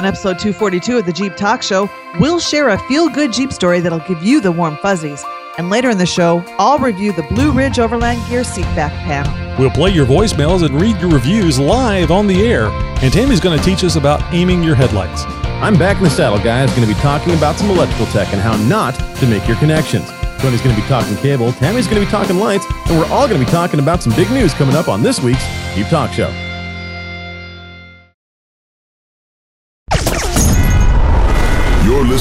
[0.00, 1.86] On episode 242 of the Jeep Talk Show,
[2.18, 5.22] we'll share a feel good Jeep story that'll give you the warm fuzzies.
[5.58, 9.30] And later in the show, I'll review the Blue Ridge Overland Gear seatback panel.
[9.58, 12.68] We'll play your voicemails and read your reviews live on the air.
[13.02, 15.24] And Tammy's going to teach us about aiming your headlights.
[15.60, 16.70] I'm back in the saddle, guys.
[16.70, 20.08] Going to be talking about some electrical tech and how not to make your connections.
[20.38, 23.28] Tony's going to be talking cable, Tammy's going to be talking lights, and we're all
[23.28, 25.44] going to be talking about some big news coming up on this week's
[25.74, 26.49] Jeep Talk Show.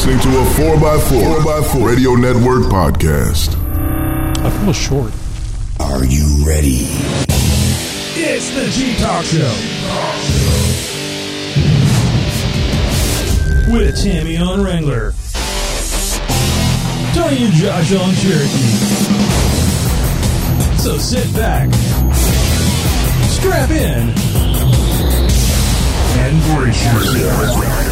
[0.09, 0.43] Listening to a
[0.75, 3.55] 4x4, 4x4 Radio Network podcast.
[4.43, 5.11] I feel short.
[5.79, 6.87] Are you ready?
[8.15, 9.53] It's the G Talk Show.
[13.71, 15.13] With Tammy on Wrangler.
[17.13, 18.77] Tony and Josh on Cherokee.
[20.77, 21.71] So sit back,
[23.29, 24.09] strap in,
[26.19, 27.88] and brace yourself.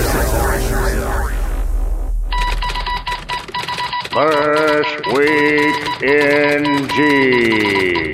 [4.17, 8.11] First week in G.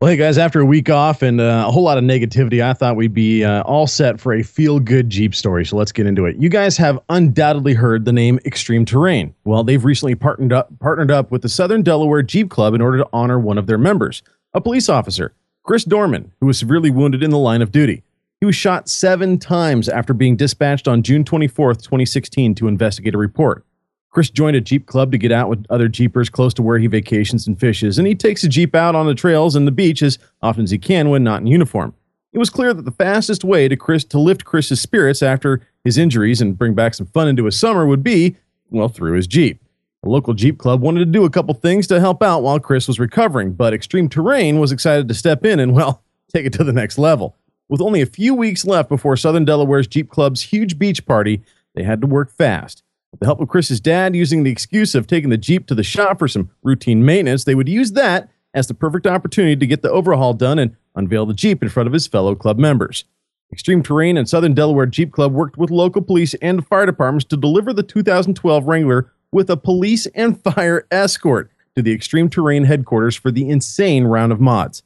[0.00, 2.72] Well, hey guys, after a week off and uh, a whole lot of negativity, I
[2.72, 5.66] thought we'd be uh, all set for a feel good Jeep story.
[5.66, 6.36] So let's get into it.
[6.36, 9.34] You guys have undoubtedly heard the name Extreme Terrain.
[9.42, 12.98] Well, they've recently partnered up, partnered up with the Southern Delaware Jeep Club in order
[12.98, 14.22] to honor one of their members,
[14.54, 15.34] a police officer,
[15.64, 18.04] Chris Dorman, who was severely wounded in the line of duty.
[18.38, 23.18] He was shot seven times after being dispatched on June 24th, 2016, to investigate a
[23.18, 23.64] report.
[24.10, 26.88] Chris joined a Jeep club to get out with other Jeepers close to where he
[26.88, 30.02] vacations and fishes, and he takes a Jeep out on the trails and the beach
[30.02, 31.94] as often as he can when not in uniform.
[32.32, 35.96] It was clear that the fastest way to Chris to lift Chris's spirits after his
[35.96, 38.36] injuries and bring back some fun into his summer would be,
[38.68, 39.62] well, through his Jeep.
[40.02, 42.88] The local Jeep club wanted to do a couple things to help out while Chris
[42.88, 46.64] was recovering, but Extreme Terrain was excited to step in and, well, take it to
[46.64, 47.36] the next level.
[47.68, 51.42] With only a few weeks left before Southern Delaware's Jeep Club's huge beach party,
[51.74, 52.82] they had to work fast.
[53.20, 56.18] The help of Chris's dad using the excuse of taking the Jeep to the shop
[56.18, 59.90] for some routine maintenance, they would use that as the perfect opportunity to get the
[59.90, 63.04] overhaul done and unveil the Jeep in front of his fellow club members.
[63.52, 67.36] Extreme Terrain and Southern Delaware Jeep Club worked with local police and fire departments to
[67.36, 73.16] deliver the 2012 Wrangler with a police and fire escort to the Extreme Terrain headquarters
[73.16, 74.82] for the insane round of mods.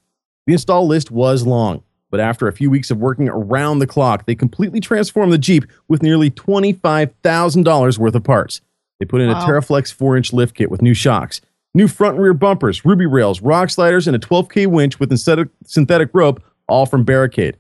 [0.47, 1.84] The install list was long,
[2.15, 5.65] but after a few weeks of working around the clock, they completely transformed the Jeep
[5.89, 8.61] with nearly $25,000 worth of parts.
[9.01, 9.45] They put in Wow.
[9.45, 11.41] a Teraflex 4 inch lift kit with new shocks,
[11.75, 15.49] new front and rear bumpers, ruby rails, rock sliders, and a 12K winch with synthetic,
[15.65, 17.57] synthetic rope, all from Barricade.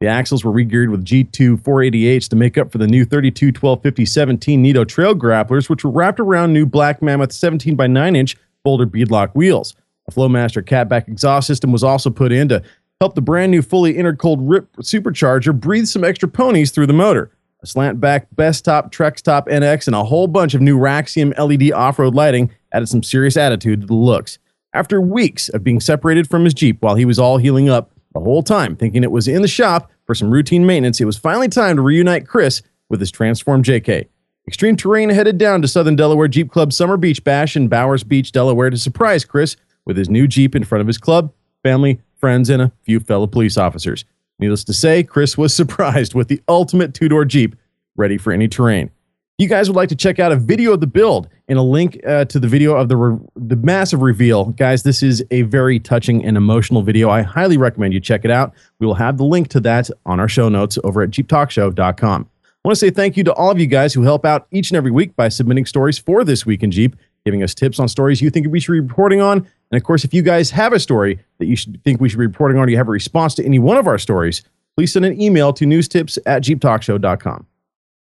[0.00, 3.82] The axles were regeared with G2 488s to make up for the new 32 12
[3.82, 8.16] 50 17 Nitto trail grapplers, which were wrapped around new Black Mammoth 17 by 9
[8.16, 9.74] inch Boulder beadlock wheels.
[10.08, 12.62] A Flowmaster catback exhaust system was also put in to
[13.00, 17.30] help the brand new fully intercooled Ripp supercharger breathe some extra ponies through the motor.
[17.62, 21.72] A slant back Bestop Trex Top NX and a whole bunch of new Raxiom LED
[21.72, 24.38] off road lighting added some serious attitude to the looks.
[24.72, 28.20] After weeks of being separated from his Jeep while he was all healing up, the
[28.20, 31.48] whole time thinking it was in the shop for some routine maintenance, it was finally
[31.48, 34.08] time to reunite Chris with his transformed JK.
[34.46, 38.32] Extreme Terrain headed down to Southern Delaware Jeep Club Summer Beach Bash in Bowers Beach,
[38.32, 41.32] Delaware to surprise Chris with his new Jeep in front of his club,
[41.62, 44.04] family, friends, and a few fellow police officers.
[44.38, 47.56] Needless to say, Chris was surprised with the ultimate two door Jeep
[47.96, 48.90] ready for any terrain.
[49.38, 52.00] You guys would like to check out a video of the build and a link
[52.04, 54.82] uh, to the video of the re- the massive reveal, guys.
[54.82, 57.08] This is a very touching and emotional video.
[57.08, 58.52] I highly recommend you check it out.
[58.80, 62.28] We will have the link to that on our show notes over at jeeptalkshow.com.
[62.64, 64.70] I want to say thank you to all of you guys who help out each
[64.70, 67.86] and every week by submitting stories for this week in Jeep, giving us tips on
[67.86, 69.46] stories you think we should be reporting on.
[69.70, 72.18] And of course, if you guys have a story that you should think we should
[72.18, 74.42] be reporting on, or you have a response to any one of our stories,
[74.76, 77.46] please send an email to newstips at jeeptalkshow.com.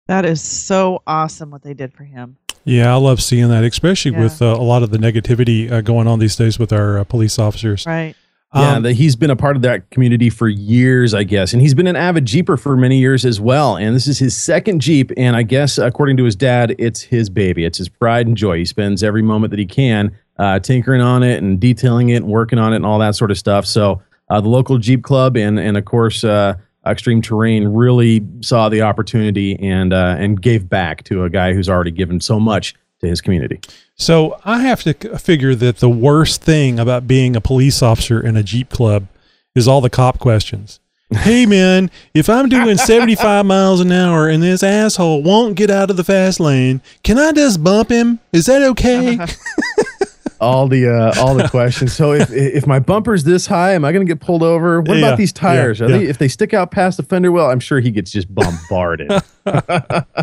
[0.07, 2.37] That is so awesome what they did for him.
[2.65, 4.23] Yeah, I love seeing that, especially Yeah.
[4.23, 7.05] with uh, a lot of the negativity uh, going on these days with our uh,
[7.05, 7.87] police officers.
[7.87, 8.15] Right.
[8.55, 11.53] Yeah, Um, that he's been a part of that community for years, I guess.
[11.53, 13.77] And he's been an avid Jeeper for many years as well.
[13.77, 15.11] And this is his second Jeep.
[15.17, 17.65] And I guess, according to his dad, it's his baby.
[17.65, 18.59] It's his pride and joy.
[18.59, 22.27] He spends every moment that he can uh, tinkering on it and detailing it and
[22.27, 23.67] working on it and all that sort of stuff.
[23.67, 26.55] So uh, the local Jeep Club and, and of course, uh,
[26.87, 31.69] Extreme Terrain really saw the opportunity and, uh, and gave back to a guy who's
[31.69, 33.59] already given so much to his community.
[33.97, 38.37] So I have to figure that the worst thing about being a police officer in
[38.37, 39.07] a Jeep club
[39.55, 40.81] is all the cop questions.
[41.11, 45.91] Hey man, if I'm doing 75 miles an hour and this asshole won't get out
[45.91, 48.19] of the fast lane, can I just bump him?
[48.33, 49.19] Is that okay?
[50.41, 51.93] all the uh, all the questions.
[51.93, 54.81] So if if my bumper's this high, am I going to get pulled over?
[54.81, 55.79] What Yeah, about these tires?
[55.79, 57.49] yeah, Are they if they stick out past the fender well?
[57.49, 59.11] I'm sure he gets just bombarded.
[59.47, 60.15] Well,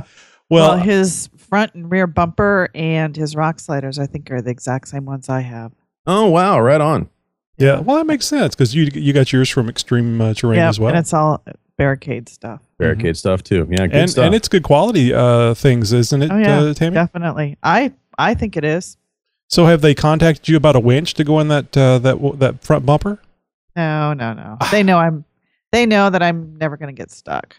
[0.49, 4.87] Well, his front and rear bumper and his rock sliders, I think, are the exact
[4.87, 5.73] same ones I have.
[6.07, 7.09] oh wow, right on.
[7.57, 7.79] yeah.
[7.79, 10.79] Well, that makes sense because you you got yours from extreme uh, terrain Yeah, as
[10.79, 11.43] well, and it's all
[11.77, 12.61] barricade stuff.
[12.79, 13.67] Barricade stuff too.
[13.69, 14.25] Yeah, good and stuff.
[14.25, 16.93] and it's good quality uh, things, isn't it, Oh yeah, uh, Tammy?
[16.95, 17.57] definitely.
[17.61, 18.97] I I think it is.
[19.49, 22.63] So have they contacted you about a winch to go in that uh, that that
[22.63, 23.19] front bumper?
[23.75, 24.57] No, no, no.
[24.71, 25.25] They know I'm.
[25.71, 27.55] They know that I'm never going to get stuck.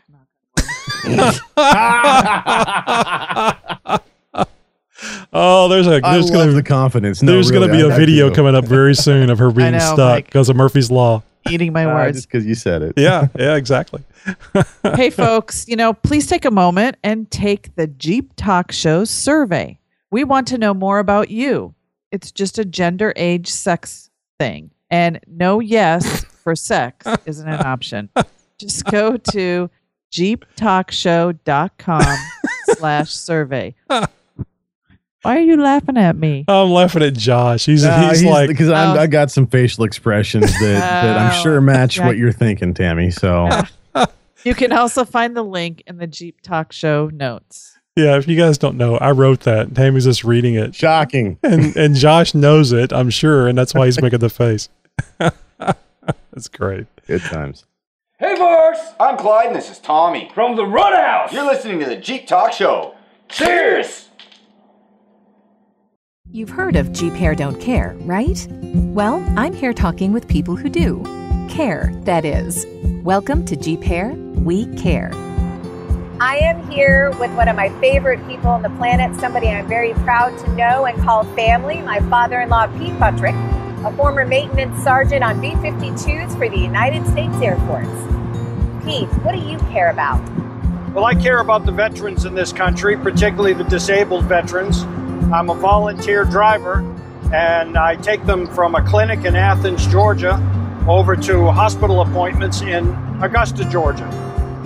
[5.33, 7.23] Oh, there's a there's love gonna the confidence.
[7.23, 8.35] No, there's really, gonna be I- a I video do.
[8.35, 10.25] coming up very soon of her being know, stuck Mike.
[10.27, 11.23] because of Murphy's law.
[11.51, 12.19] Eating my Uh, words.
[12.19, 12.93] just because you said it.
[12.97, 14.03] Yeah, yeah, exactly.
[14.95, 19.79] hey, folks, you know, please take a moment and take the Jeep Talk Show survey.
[20.13, 21.75] We want to know more about you.
[22.13, 24.71] It's just a gender, age, sex thing.
[24.91, 28.11] And no yes for sex isn't an option.
[28.59, 29.71] Just go to
[30.13, 32.03] jeeptalkshow.com
[32.77, 33.75] slash survey.
[33.89, 36.45] Why are you laughing at me?
[36.49, 37.65] I'm laughing at Josh.
[37.67, 39.01] He's Nah, he's, like because I'm Oh.
[39.01, 42.07] I got some facial expressions that, that I'm Oh, sure match yeah.
[42.07, 43.11] what you're thinking, Tammy.
[43.11, 43.49] So
[44.45, 47.79] You can also find the link in the Jeep Talk Show notes.
[47.95, 48.17] yeah.
[48.17, 49.73] If you guys don't know, I wrote that.
[49.77, 51.39] Tammy's just reading it, shocking.
[51.45, 52.93] and and Josh knows it.
[52.93, 54.69] I'm sure, and that's why he's making the face.
[55.19, 56.87] that's great.
[57.07, 57.65] Good times.
[58.23, 58.79] Hey, folks!
[59.01, 60.31] I'm Clyde, and this is Tommy.
[60.33, 61.33] From the Run House.
[61.33, 62.95] You're listening to the Jeep Talk Show.
[63.29, 64.11] Cheers.
[66.31, 68.47] You've heard of Jeep Hair Don't Care, right?
[68.51, 71.03] Well, I'm here talking with people who do.
[71.51, 72.65] Care, that is.
[73.03, 75.11] Welcome to Jeep Hair, We Care.
[76.21, 79.95] I am here with one of my favorite people on the planet, somebody I'm very
[79.95, 83.35] proud to know and call family, my father in law, Pete Buttrick,
[83.85, 87.89] a former maintenance sergeant on B 52s for the United States Air Force.
[88.85, 90.21] Pete, what do you care about?
[90.93, 94.83] Well, I care about the veterans in this country, particularly the disabled veterans.
[95.33, 96.81] I'm a volunteer driver,
[97.33, 100.39] and I take them from a clinic in Athens, Georgia,
[100.87, 102.91] over to hospital appointments in
[103.23, 104.09] Augusta, Georgia.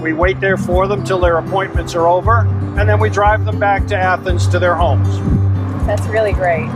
[0.02, 2.40] We wait there for them till their appointments are over,
[2.76, 5.18] and then we drive them back to Athens to their homes.
[5.86, 6.68] That's really great.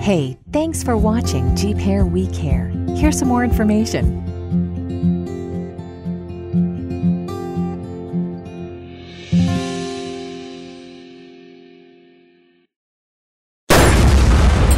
[0.00, 2.68] Hey, thanks for watching Jeep Hair, We Care.
[2.94, 4.22] Here's some more information.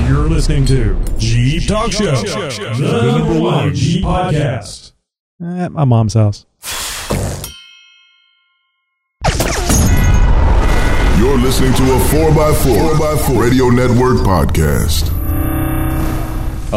[0.08, 4.92] You're listening to Jeep Talk Show, the number one Jeep podcast.
[5.42, 6.46] At my mom's house.
[11.18, 15.15] You're listening to a 4x4, 4x4 Radio Network podcast.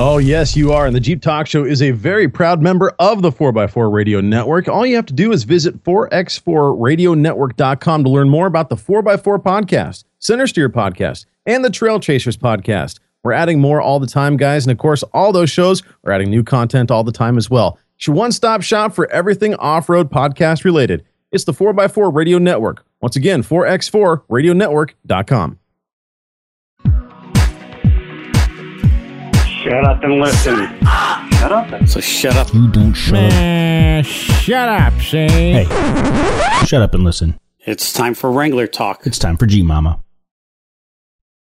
[0.01, 0.85] Oh, yes, you are.
[0.85, 4.69] And the Jeep Talk Show is a very proud member of the 4x4 Radio Network.
[4.69, 10.05] All you have to do is visit 4x4radionetwork.com to learn more about the 4x4 podcast,
[10.19, 13.01] Center Steer podcast, and the Trail Chasers podcast.
[13.25, 14.63] We're adding more all the time, guys.
[14.63, 17.77] And of course, all those shows are adding new content all the time as well.
[17.97, 21.03] It's your one stop shop for everything off road podcast related.
[21.33, 22.85] It's the 4x4 Radio Network.
[23.01, 25.58] Once again, 4x4radionetwork.com.
[29.69, 30.79] Shut up and listen.
[31.29, 32.51] Shut up So shut up.
[32.55, 35.29] You don't shut Man, shut up, Shane.
[35.29, 37.39] Hey, shut up and listen.
[37.59, 39.05] It's time for Wrangler talk.
[39.05, 40.01] It's time for G Mama.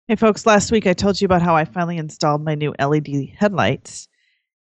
[0.07, 3.31] Hey, folks, last week I told you about how I finally installed my new LED
[3.35, 4.07] headlights.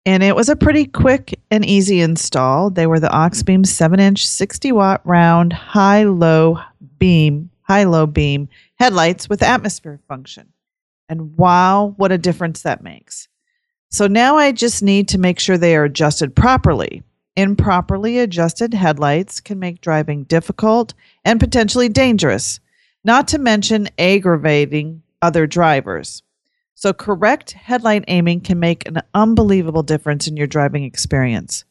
[0.05, 2.69] And it was a pretty quick and easy install.
[2.69, 6.61] They were the Oxbeam 7 inch, 60 watt round, high low
[6.99, 10.53] beam, high low beam headlights with atmosphere function.
[11.09, 13.27] And wow, what a difference that makes.
[13.91, 17.03] So now I just need to make sure they are adjusted properly.
[17.37, 20.93] Improperly adjusted headlights can make driving difficult
[21.25, 22.61] and potentially dangerous,
[23.05, 26.23] not to mention aggravating other drivers.
[26.75, 31.65] So, correct headlight aiming can make an unbelievable difference in your driving experience.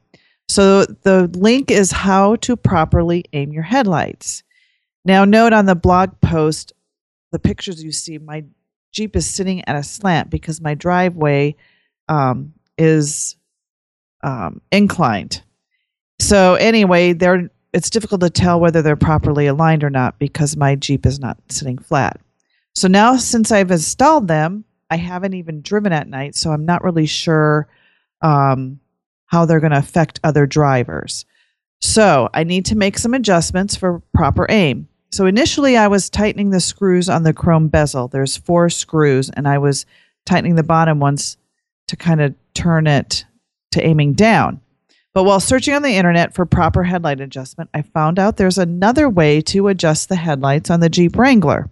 [0.48, 4.42] So, the link is how to properly aim your headlights.
[5.04, 6.72] Now, note on the blog post,
[7.32, 8.44] the pictures you see, my
[8.92, 11.54] Jeep is sitting at a slant because my driveway
[12.08, 13.36] um, is
[14.22, 15.42] um, inclined.
[16.20, 20.74] So anyway, they're it's difficult to tell whether they're properly aligned or not because my
[20.74, 22.18] Jeep is not sitting flat.
[22.74, 26.82] So now since I've installed them, I haven't even driven at night, so I'm not
[26.82, 27.68] really sure
[28.22, 28.80] um,
[29.28, 31.24] how they're going to affect other drivers.
[31.80, 34.88] So I need to make some adjustments for proper aim.
[35.10, 38.08] So initially, I was tightening the screws on the chrome bezel.
[38.08, 39.86] There's four screws, and I was
[40.26, 41.38] tightening the bottom ones
[41.86, 43.24] to kind of turn it
[43.72, 44.60] to aiming down.
[45.14, 49.08] But while searching on the internet for proper headlight adjustment, I found out there's another
[49.08, 51.70] way to adjust the headlights on the Jeep Wrangler.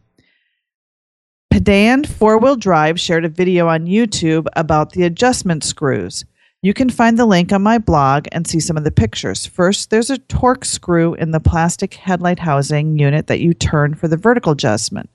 [1.50, 6.24] Pedand Four Wheel Drive shared a video on YouTube about the adjustment screws.
[6.62, 9.46] You can find the link on my blog and see some of the pictures.
[9.46, 14.08] First, there's a torque screw in the plastic headlight housing unit that you turn for
[14.08, 15.10] the vertical adjustment.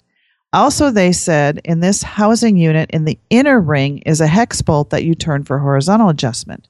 [0.53, 4.89] Also, they said in this housing unit in the inner ring is a hex bolt
[4.89, 6.67] that you turn for horizontal adjustment.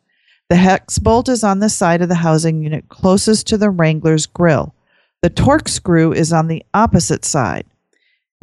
[0.49, 4.25] The hex bolt is on the side of the housing unit closest to the Wrangler's
[4.25, 4.75] grill.
[5.21, 7.65] The torque screw is on the opposite side.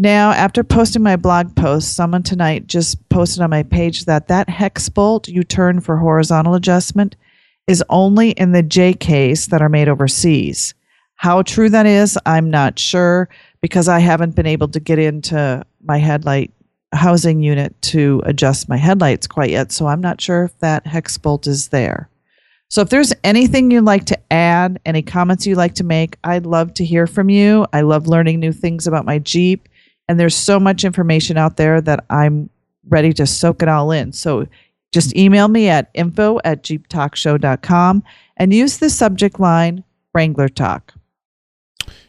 [0.00, 4.49] Now, after posting my blog post, someone tonight just posted on my page that that
[4.49, 7.17] hex bolt you turn for horizontal adjustment
[7.67, 10.73] is only in the JKs that are made overseas.
[11.17, 13.28] How true that is, I'm not sure
[13.61, 16.52] because I haven't been able to get into my headlight
[16.93, 19.73] housing unit to adjust my headlights quite yet.
[19.73, 22.09] So I'm not sure if that hex bolt is there.
[22.71, 26.47] So if there's anything you'd like to add, any comments you'd like to make, I'd
[26.47, 27.67] love to hear from you.
[27.73, 29.68] I love learning new things about my Jeep.
[30.09, 32.50] And there's so much information out there that I'm
[32.88, 34.12] ready to soak it all in.
[34.12, 34.47] So
[34.93, 38.03] just email me at info at jeeptalkshow.com
[38.37, 39.85] and use the subject line
[40.15, 40.95] Wrangler Talk.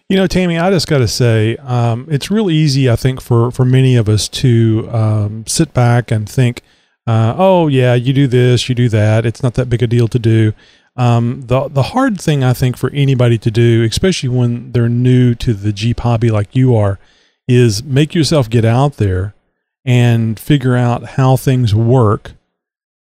[0.08, 3.51] You know, Tammy, I just got to say, um, it's real easy, I think, for,
[3.51, 6.63] for many of us to um, sit back and think,
[7.06, 9.25] uh, oh, yeah, you do this, you do that.
[9.25, 10.53] It's not that big a deal to do.
[10.96, 15.36] Um, the, the hard thing, I think, for anybody to do, especially when they're new
[15.36, 16.98] to the Jeep hobby like you are,
[17.50, 19.34] is make yourself get out there
[19.84, 22.34] and figure out how things work.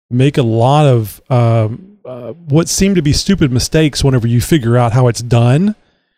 [0.08, 4.78] Make a lot of um, uh, what seem to be stupid mistakes whenever you figure
[4.78, 5.74] out how it's done.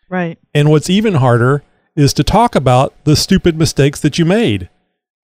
[0.09, 0.39] Right.
[0.53, 1.63] And what's even harder
[1.97, 4.69] is to talk about the stupid mistakes that you made.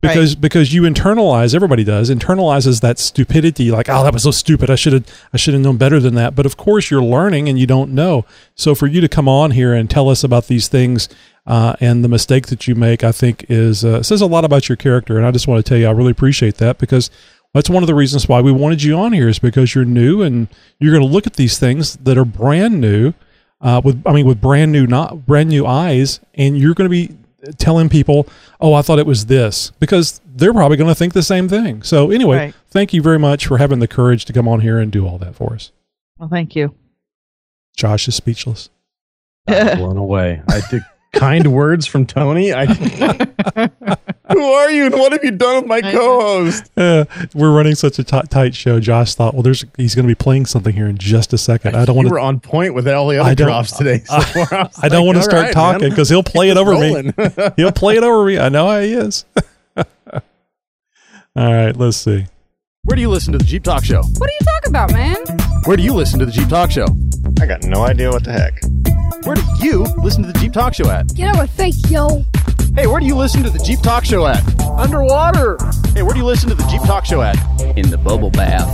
[0.01, 0.41] Because Right.
[0.41, 4.69] because you internalize, everybody does, internalizes that stupidity, like, oh, that was so stupid.
[4.69, 6.35] I should have I should have known better than that.
[6.35, 8.25] But of course you're learning and you don't know.
[8.55, 11.09] So for you to come on here and tell us about these things
[11.49, 14.69] uh, and the mistake that you make, I think is uh, says a lot about
[14.69, 15.17] your character.
[15.17, 17.09] And I just want to tell you I really appreciate that because
[17.53, 20.21] that's one of the reasons why we wanted you on here is because you're new
[20.21, 20.47] and
[20.79, 23.13] you're going to look at these things that are brand new
[23.61, 27.07] uh, with I mean with brand new not brand new eyes, and you're going to
[27.07, 27.17] be
[27.57, 28.27] telling people,
[28.61, 31.81] "Oh, I thought it was this," because they're probably going to think the same thing.
[31.81, 32.55] So anyway, Right.
[32.69, 35.17] thank you very much for having the courage to come on here and do all
[35.17, 35.71] that for us.
[36.19, 36.75] Well, thank you.
[37.75, 38.69] Josh is speechless.
[39.47, 40.41] I'm blown away.
[40.47, 42.53] I did kind words from Tony.
[42.53, 42.65] I
[44.31, 46.69] Who are you and what have you done with my co-host?
[46.77, 48.79] Uh, we're running such a ti- tight show.
[48.79, 51.75] Josh thought, "Well, there's he's going to be playing something here in just a second.
[51.75, 53.71] I don't want you to." were on point with all the other I don't- drops
[53.75, 53.99] today.
[54.05, 54.47] So far.
[54.53, 56.73] I, was I don't like, want to start right, talking because he'll play it over
[56.75, 57.51] us me.
[57.57, 58.37] he'll play it over me.
[58.37, 59.25] I know how he is.
[59.75, 62.25] All right, let's see.
[62.83, 64.01] Where do you listen to the Jeep Talk Show?
[64.01, 65.15] What are you talking about, man?
[65.65, 66.85] Where do you listen to the Jeep Talk Show?
[67.41, 68.61] I got no idea what the heck.
[69.23, 71.13] Where do you listen to the Jeep Talk Show at?
[71.13, 72.23] Get out of my face, yo.
[72.75, 74.41] Hey, where do you listen to the Jeep Talk Show at?
[74.63, 75.57] Underwater.
[75.93, 77.35] Hey, where do you listen to the Jeep Talk Show at?
[77.77, 78.67] In the bubble bath.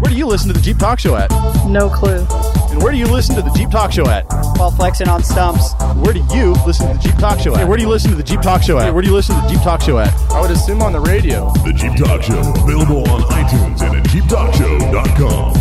[0.00, 1.30] Where do you listen to the Jeep Talk Show at?
[1.66, 2.26] No clue.
[2.70, 4.24] And where do you listen to the Jeep Talk Show at?
[4.56, 5.74] While flexing on stumps.
[5.96, 7.58] Where do you listen to the Jeep Talk Show at?
[7.60, 8.84] Hey, where do you listen to the Jeep Talk Show at?
[8.84, 10.12] Hey, where do you listen to the Jeep Talk Show at?
[10.30, 11.50] I would assume on the radio.
[11.64, 15.59] The Jeep Talk Show, available on iTunes and at JeepTalkShow.com.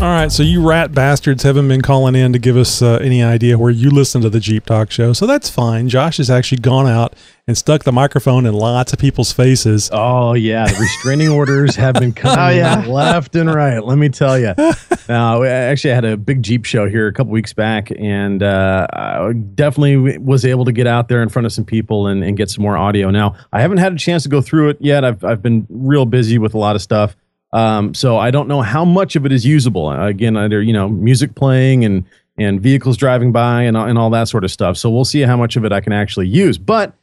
[0.00, 3.20] All right, so you rat bastards haven't been calling in to give us uh, any
[3.20, 5.88] idea where you listen to the Jeep Talk Show, so that's fine.
[5.88, 7.16] Josh has actually gone out
[7.48, 9.90] and stuck the microphone in lots of people's faces.
[9.92, 12.86] Oh yeah, the restraining orders have been coming Oh, yeah.
[12.86, 13.80] left and right.
[13.84, 14.54] Let me tell you.
[15.08, 18.86] Now, I actually had a big Jeep show here a couple weeks back, and uh,
[18.92, 22.36] I definitely was able to get out there in front of some people and, and
[22.36, 23.10] get some more audio.
[23.10, 25.06] Now, I haven't had a chance to go through it yet.
[25.06, 27.16] I've I've been real busy with a lot of stuff,
[27.52, 29.90] um, so I don't know how much of it is usable.
[29.90, 32.04] Again, either you know music playing and
[32.36, 34.76] and vehicles driving by and and all that sort of stuff.
[34.76, 36.94] So we'll see how much of it I can actually use, but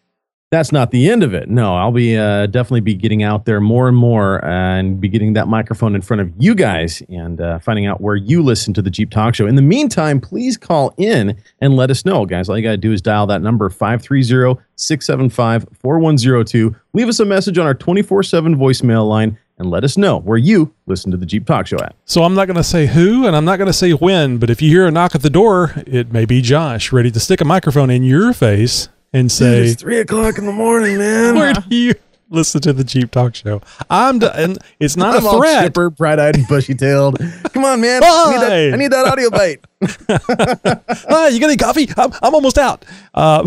[0.56, 1.50] that's not the end of it.
[1.50, 5.34] No, I'll be uh, definitely be getting out there more and more and be getting
[5.34, 8.82] that microphone in front of you guys and uh, finding out where you listen to
[8.82, 9.48] the Jeep Talk Show.
[9.48, 12.48] In the meantime, please call in and let us know, guys.
[12.48, 16.74] All you got to do is dial that number 530 675 4102.
[16.94, 20.38] Leave us a message on our 24 7 voicemail line and let us know where
[20.38, 21.96] you listen to the Jeep Talk Show at.
[22.06, 24.50] So I'm not going to say who and I'm not going to say when, but
[24.50, 27.42] if you hear a knock at the door, it may be Josh ready to stick
[27.42, 31.36] a microphone in your face and say, it's three o'clock in the morning, man.
[31.36, 31.94] "Where do you
[32.30, 33.62] listen to the Jeep Talk Show.
[33.90, 35.64] I'm d- and it's not I'm a all threat.
[35.64, 37.20] chipper, bright-eyed, and bushy-tailed.
[37.54, 38.02] Come on, man.
[38.04, 39.66] I need, that, I need that audio bite.
[41.10, 41.88] ah, you got any coffee?
[41.98, 42.86] I'm, I'm almost out.
[43.14, 43.44] Uh,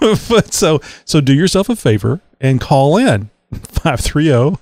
[0.28, 4.58] but so so do yourself a favor and call in 530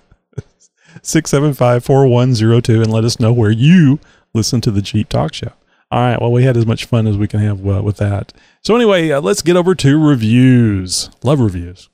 [1.03, 3.99] 675 4102 and let us know where you
[4.35, 5.53] listen to the Jeep Talk Show.
[5.91, 6.21] All right.
[6.21, 8.33] Well, we had as much fun as we can have uh, with that.
[8.63, 11.11] So anyway, uh, let's get over to reviews.
[11.25, 11.89] Love reviews.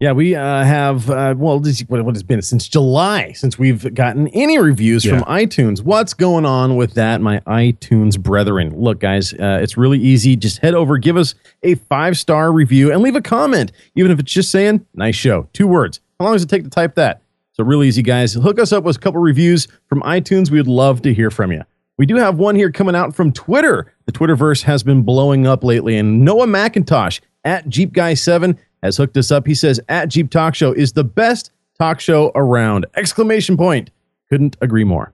[0.00, 3.94] Yeah, we uh, have, uh, well, this, what, what has been since July since we've
[3.94, 5.80] gotten any reviews from iTunes.
[5.80, 8.74] What's going on with that, my iTunes brethren?
[8.76, 10.34] Look, guys, uh, it's really easy.
[10.34, 14.18] Just head over, give us a five star review, and leave a comment, even if
[14.18, 15.48] it's just saying, nice show.
[15.52, 16.00] Two words.
[16.18, 17.22] How long does it take to type that?
[17.52, 18.34] So, real easy, guys.
[18.34, 20.50] Hook us up with a couple reviews from iTunes.
[20.50, 21.62] We would love to hear from you.
[21.98, 23.92] We do have one here coming out from Twitter.
[24.06, 28.96] The Twitterverse has been blowing up lately, and Noah McIntosh at Jeep Guy 7 has
[28.96, 29.46] hooked us up.
[29.46, 32.86] He says, at Jeep Talk Show is the best talk show around.
[32.96, 33.90] Exclamation point.
[34.28, 35.12] Couldn't agree more.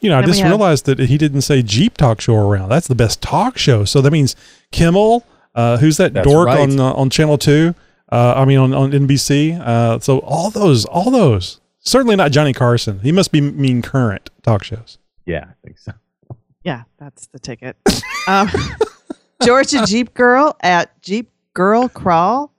[0.00, 2.68] You know, I And just realized that he didn't say Jeep Talk Show around.
[2.68, 3.84] That's the best talk show.
[3.84, 4.36] So that means
[4.72, 6.60] Kimmel, uh, who's that That's dork right.
[6.60, 7.74] on uh, on Channel Two?
[8.10, 9.58] Uh, I mean on on NBC.
[9.58, 11.60] Uh, so all those, all those.
[11.80, 13.00] Certainly not Johnny Carson.
[13.00, 14.98] He must be mean current talk shows.
[15.24, 15.92] Yeah, I think so.
[16.66, 17.76] Yeah, that's the ticket.
[18.28, 18.50] Um,
[19.42, 22.52] Georgia Jeep Girl at Jeep Girl Crawl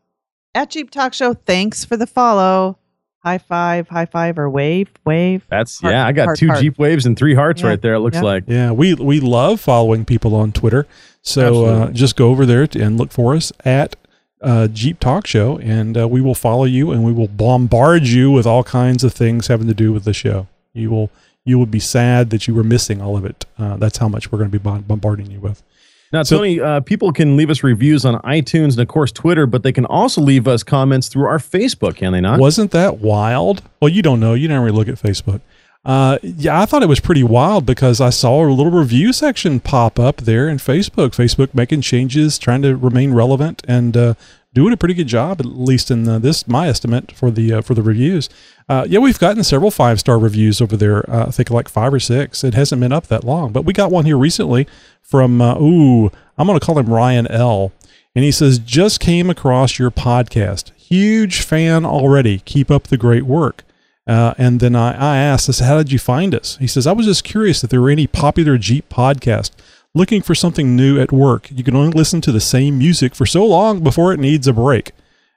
[0.55, 1.33] at Jeep Talk Show.
[1.33, 2.77] Thanks for the follow.
[3.19, 5.45] High five, high five, or wave, wave.
[5.49, 6.61] That's, Heart- yeah, I got heart, two heart.
[6.61, 7.67] Jeep waves and three hearts Yeah.
[7.67, 8.21] right there, it looks Yeah.
[8.21, 8.43] like.
[8.47, 10.87] Yeah, we we love following people on Twitter.
[11.21, 13.97] So uh, just go over there and look for us at
[14.41, 18.31] uh, Jeep Talk Show, and uh, we will follow you, and we will bombard you
[18.31, 20.47] with all kinds of things having to do with the show.
[20.71, 21.09] You will
[21.47, 23.45] you will be sad that you were missing all of it.
[23.57, 25.63] Uh, that's how much we're going to be bombarding you with.
[26.11, 29.45] Now, So- Tony, uh, people can leave us reviews on iTunes and, of course, Twitter,
[29.45, 32.39] but they can also leave us comments through our Facebook, can they not?
[32.39, 33.61] Wasn't that wild?
[33.81, 34.33] Well, you don't know.
[34.33, 35.41] You never really look at Facebook.
[35.87, 39.61] Uh, yeah, I thought it was pretty wild because I saw a little review section
[39.61, 41.11] pop up there in Facebook.
[41.11, 44.13] Facebook making changes, trying to remain relevant, and uh,
[44.53, 47.61] doing a pretty good job, at least in uh, this my estimate for the uh,
[47.61, 48.27] for the reviews.
[48.67, 51.09] Uh, yeah, we've gotten several five star reviews over there.
[51.09, 52.43] Uh, I think like five or six.
[52.43, 54.67] It hasn't been up that long, but we got one here recently
[55.01, 57.71] from uh, ooh, I'm going to call him Ryan L.
[58.13, 60.71] And he says, just came across your podcast.
[60.75, 62.39] Huge fan already.
[62.39, 63.63] Keep up the great work.
[64.07, 66.57] Uh, and then I, I asked, I said, how did you find us?
[66.57, 69.51] He says, I was just curious if there were any popular Jeep podcast
[69.93, 71.49] looking for something new at work.
[71.51, 74.53] You can only listen to the same music for so long before it needs a
[74.53, 74.91] break.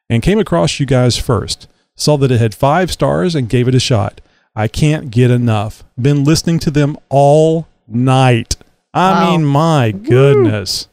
[0.08, 1.68] And came across you guys first.
[1.96, 4.20] Saw that it had five stars and gave it a shot.
[4.56, 5.84] I can't get enough.
[6.00, 8.56] Been listening to them all night.
[8.92, 9.30] I Wow.
[9.30, 10.88] mean, my goodness.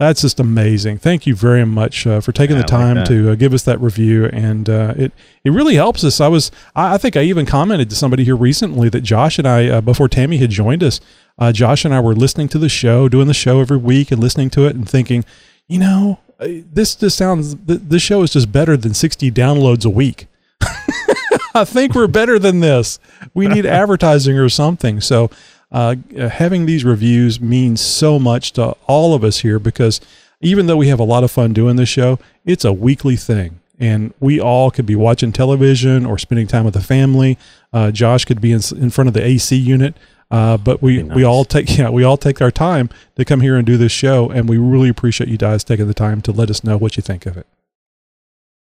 [0.00, 0.98] That's just amazing.
[0.98, 3.54] Thank you very much uh, for taking Yeah, the I like time to uh, give
[3.54, 5.12] us that review, and uh, it
[5.44, 6.20] it really helps us.
[6.20, 9.46] I was I, I think I even commented to somebody here recently that Josh and
[9.46, 11.00] I uh, before Tammy had joined us,
[11.38, 14.20] uh, Josh and I were listening to the show, doing the show every week, and
[14.20, 15.24] listening to it and thinking,
[15.68, 19.86] you know, uh, this just sounds th- this show is just better than sixty downloads
[19.86, 20.26] a week.
[21.54, 22.98] I think we're better than this.
[23.32, 25.00] We need advertising or something.
[25.00, 25.30] So,
[25.74, 30.00] uh, uh, having these reviews means so much to all of us here because
[30.40, 33.60] even though we have a lot of fun doing this show, it's a weekly thing.
[33.80, 37.36] And we all could be watching television or spending time with the family.
[37.72, 39.96] Uh, Josh could be in, in front of the AC unit.
[40.30, 43.56] Uh, but we, we all take yeah we all take our time to come here
[43.56, 46.50] and do this show, and we really appreciate you guys taking the time to let
[46.50, 47.46] us know what you think of it.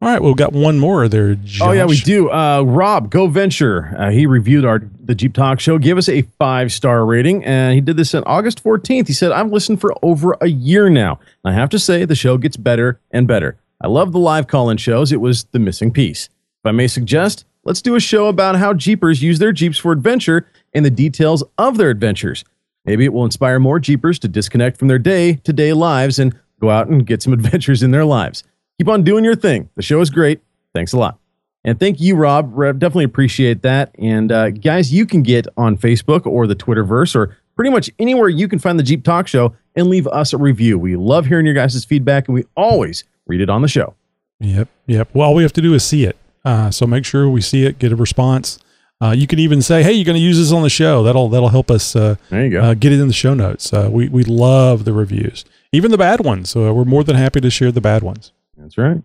[0.01, 1.35] All right, well, we've got one more there.
[1.35, 1.67] Josh.
[1.67, 2.31] Oh yeah, we do.
[2.31, 3.93] Uh, Rob, Go Venture.
[3.97, 5.77] Uh, he reviewed our the Jeep Talk Show.
[5.77, 9.07] Gave us a five star rating, and he did this on August fourteenth.
[9.07, 11.19] He said, "I've listened for over a year now.
[11.43, 13.57] I have to say, the show gets better and better.
[13.81, 15.11] I love the live call in shows.
[15.11, 16.25] It was the missing piece.
[16.63, 19.91] If I may suggest, let's do a show about how Jeepers use their Jeeps for
[19.91, 22.45] adventure and the details of their adventures.
[22.85, 26.39] Maybe it will inspire more Jeepers to disconnect from their day to day lives and
[26.61, 28.43] go out and get some adventures in their lives.
[28.79, 29.69] Keep on doing your thing.
[29.75, 30.41] The show is great.
[30.73, 31.19] Thanks a lot.
[31.65, 32.55] And thank you, Rob.
[32.55, 33.93] Definitely appreciate that.
[33.99, 38.29] And uh, guys, you can get on Facebook or the Twitterverse or pretty much anywhere
[38.29, 40.79] you can find the Jeep Talk Show and leave us a review.
[40.79, 43.95] We love hearing your guys' feedback and we always read it on the show.
[44.39, 45.09] Yep, yep.
[45.13, 46.15] Well, all we have to do is see it.
[46.45, 48.59] Uh, so make sure we see it, get a response.
[49.01, 51.27] Uh, you can even say, "Hey, you're going to use this on the show." That'll
[51.29, 51.95] that'll help us.
[51.95, 52.61] Uh, there you go.
[52.61, 53.71] Uh, get it in the show notes.
[53.73, 56.49] Uh, we we love the reviews, even the bad ones.
[56.49, 58.31] So we're more than happy to share the bad ones.
[58.59, 59.01] That's right.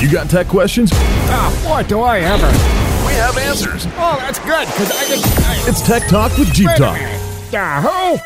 [0.00, 0.90] You got tech questions?
[0.94, 2.46] Ah, what do I ever.
[3.06, 3.84] We have answers.
[3.98, 5.18] Oh, that's good, because I can.
[5.44, 6.98] I, It's Tech Talk with Jeep Talk.
[7.52, 8.18] Yahoo!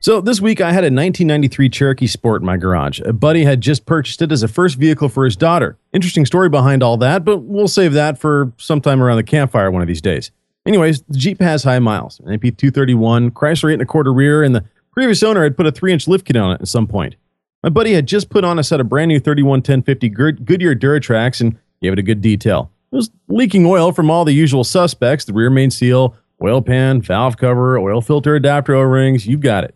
[0.00, 3.00] So this week I had a 1993 Cherokee Sport in my garage.
[3.00, 5.76] A buddy had just purchased it as a first vehicle for his daughter.
[5.92, 9.82] Interesting story behind all that, but we'll save that for sometime around the campfire one
[9.82, 10.30] of these days.
[10.64, 14.54] Anyways, the Jeep has high miles, an NP231, Chrysler 8 and a quarter rear, and
[14.54, 17.16] the previous owner had put a 3-inch lift kit on it at some point.
[17.62, 20.08] My buddy had just put on a set of brand new 311050
[20.44, 22.70] Goodyear Duratracs and gave it a good detail.
[22.90, 27.02] It was leaking oil from all the usual suspects, the rear main seal, oil pan,
[27.02, 29.74] valve cover, oil filter adapter O-rings, You've got it.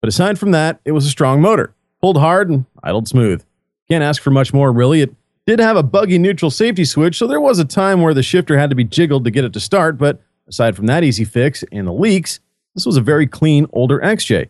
[0.00, 1.74] But aside from that, it was a strong motor.
[2.00, 3.44] Pulled hard and idled smooth.
[3.88, 5.02] Can't ask for much more, really.
[5.02, 5.14] It
[5.46, 8.58] did have a buggy neutral safety switch, so there was a time where the shifter
[8.58, 11.64] had to be jiggled to get it to start, but aside from that easy fix
[11.70, 12.40] and the leaks,
[12.74, 14.48] this was a very clean older XJ.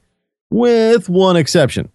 [0.50, 1.90] With one exception.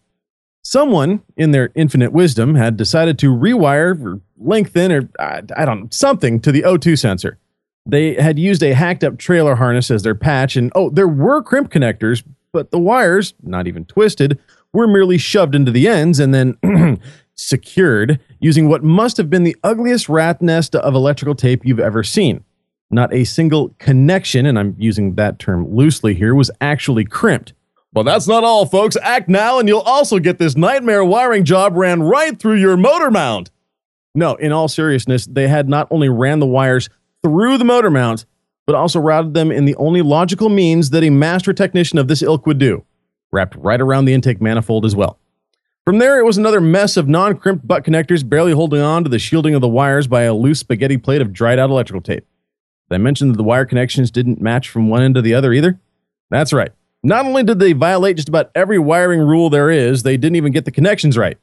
[0.63, 5.81] Someone, in their infinite wisdom, had decided to rewire or lengthen or I, I don't
[5.81, 7.39] know, something to the O2 sensor.
[7.85, 11.41] They had used a hacked up trailer harness as their patch, and oh, there were
[11.41, 14.39] crimp connectors, but the wires, not even twisted,
[14.71, 16.57] were merely shoved into the ends and then
[17.35, 22.03] secured using what must have been the ugliest rat nest of electrical tape you've ever
[22.03, 22.43] seen.
[22.91, 27.53] Not a single connection, and I'm using that term loosely here, was actually crimped.
[27.93, 28.95] But that's not all, folks.
[29.01, 33.11] Act now, and you'll also get this nightmare wiring job ran right through your motor
[33.11, 33.51] mount.
[34.15, 36.89] No, in all seriousness, they had not only ran the wires
[37.23, 38.25] through the motor mount,
[38.65, 42.21] but also routed them in the only logical means that a master technician of this
[42.21, 42.85] ilk would do,
[43.31, 45.19] wrapped right around the intake manifold as well.
[45.83, 49.09] From there, it was another mess of non crimped butt connectors barely holding on to
[49.09, 52.25] the shielding of the wires by a loose spaghetti plate of dried out electrical tape.
[52.89, 55.53] Did I mention that the wire connections didn't match from one end to the other
[55.53, 55.79] either?
[56.29, 56.71] That's right.
[57.03, 60.51] Not only did they violate just about every wiring rule there is, they didn't even
[60.51, 61.37] get the connections right.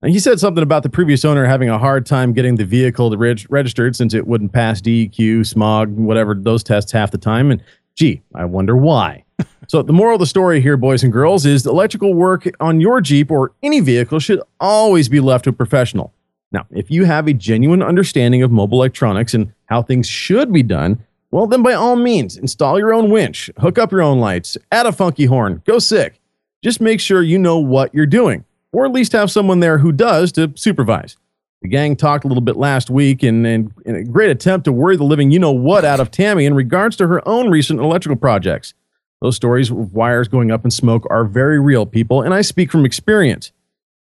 [0.00, 3.16] And he said something about the previous owner having a hard time getting the vehicle
[3.16, 7.50] reg- registered since it wouldn't pass DEQ, smog, whatever those tests half the time.
[7.50, 7.62] And
[7.94, 9.24] gee, I wonder why.
[9.68, 13.00] so the moral of the story here, boys and girls, is electrical work on your
[13.00, 16.12] Jeep or any vehicle should always be left to a professional.
[16.50, 20.62] Now, if you have a genuine understanding of mobile electronics and how things should be
[20.62, 24.56] done, well, then by all means, install your own winch, hook up your own lights,
[24.70, 26.20] add a funky horn, go sick.
[26.62, 29.92] Just make sure you know what you're doing or at least have someone there who
[29.92, 31.16] does to supervise.
[31.60, 34.72] The gang talked a little bit last week in, in, in, a great attempt to
[34.72, 37.78] worry the living you know what out of Tammy in regards to her own recent
[37.78, 38.74] electrical projects.
[39.20, 42.72] Those stories of wires going up in smoke are very real, people, and I speak
[42.72, 43.52] from experience.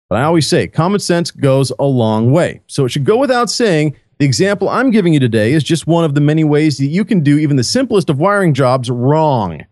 [0.09, 2.61] But I always say common sense goes a long way.
[2.67, 6.05] So it should go without saying the example I'm giving you today is just one
[6.05, 9.65] of the many ways that you can do even the simplest of wiring jobs wrong.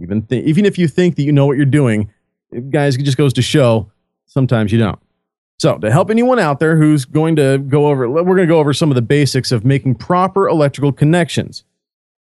[0.00, 2.10] Even, th- even if you think that you know what you're doing,
[2.70, 3.90] guys, it just goes to show
[4.34, 4.98] Sometimes you don't.
[5.60, 8.58] So, to help anyone out there who's going to go over, we're going to go
[8.58, 11.62] over some of the basics of making proper electrical connections.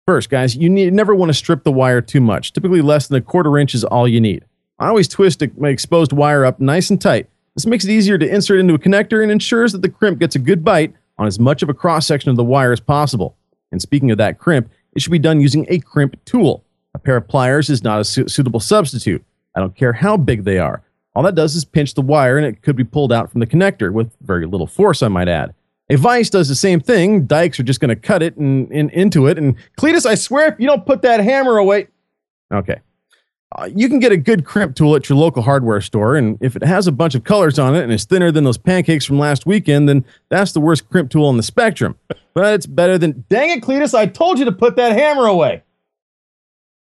[0.06, 2.52] First, guys, you need, never want to strip the wire too much.
[2.52, 4.44] Typically, less than a quarter inch is all you need.
[4.78, 7.28] I always twist my exposed wire up nice and tight.
[7.56, 10.36] This makes it easier to insert into a connector and ensures that the crimp gets
[10.36, 13.36] a good bite on as much of a cross section of the wire as possible.
[13.72, 16.64] And speaking of that crimp, it should be done using a crimp tool.
[16.94, 19.24] A pair of pliers is not a su- suitable substitute.
[19.54, 20.82] I don't care how big they are.
[21.14, 23.46] All that does is pinch the wire and it could be pulled out from the
[23.46, 25.54] connector with very little force, I might add.
[25.88, 27.26] A vise does the same thing.
[27.26, 29.38] Dykes are just going to cut it and, and, into it.
[29.38, 31.88] And Cletus, I swear, if you don't put that hammer away.
[32.52, 32.80] Okay.
[33.54, 36.16] Uh, you can get a good crimp tool at your local hardware store.
[36.16, 38.58] And if it has a bunch of colors on it and is thinner than those
[38.58, 41.96] pancakes from last weekend, then that's the worst crimp tool on the spectrum.
[42.34, 43.24] But it's better than.
[43.28, 45.62] Dang it, Cletus, I told you to put that hammer away.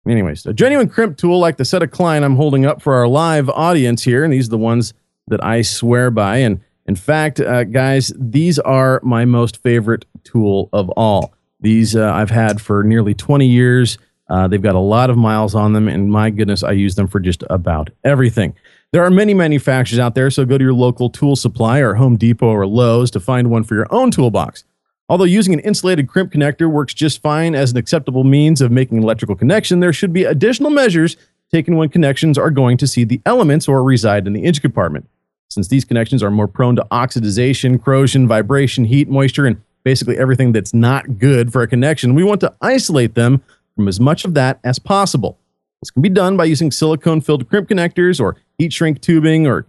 [0.09, 3.07] Anyways, a genuine crimp tool like the set of Klein I'm holding up for our
[3.07, 4.95] live audience here, and these are the ones
[5.27, 6.39] that I swear by.
[6.39, 11.35] And in fact, uh, guys, these are my most favorite tool of all.
[11.61, 13.99] These uh, I've had for nearly 20 years.
[14.29, 17.09] Uh, they've got a lot of miles on them, and my goodness, I use them
[17.09, 18.55] for just about everything.
[18.93, 22.17] There are many manufacturers out there, so go to your local tool supply or Home
[22.17, 24.65] Depot or Lowe's to find one for your own toolbox.
[25.11, 29.03] Although using an insulated crimp connector works just fine as an acceptable means of making
[29.03, 31.17] electrical connection, there should be additional measures
[31.51, 35.09] taken when connections are going to see the elements or reside in the engine compartment.
[35.49, 40.53] Since these connections are more prone to oxidization, corrosion, vibration, heat, moisture, and basically everything
[40.53, 43.43] that's not good for a connection, we want to isolate them
[43.79, 45.39] from as much of that as possible.
[45.81, 49.67] This can be done by using silicone filled crimp connectors or heat shrink tubing or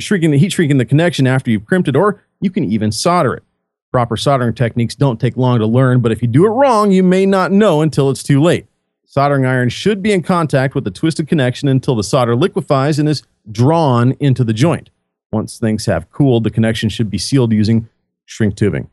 [0.00, 3.34] shrinking the heat shrinking the connection after you've crimped it, or you can even solder
[3.34, 3.44] it.
[3.92, 7.04] Proper soldering techniques don't take long to learn, but if you do it wrong, you
[7.04, 8.66] may not know until it's too late.
[9.04, 13.08] Soldering iron should be in contact with the twisted connection until the solder liquefies and
[13.08, 14.90] is drawn into the joint.
[15.30, 17.88] Once things have cooled, the connection should be sealed using
[18.24, 18.90] shrink tubing.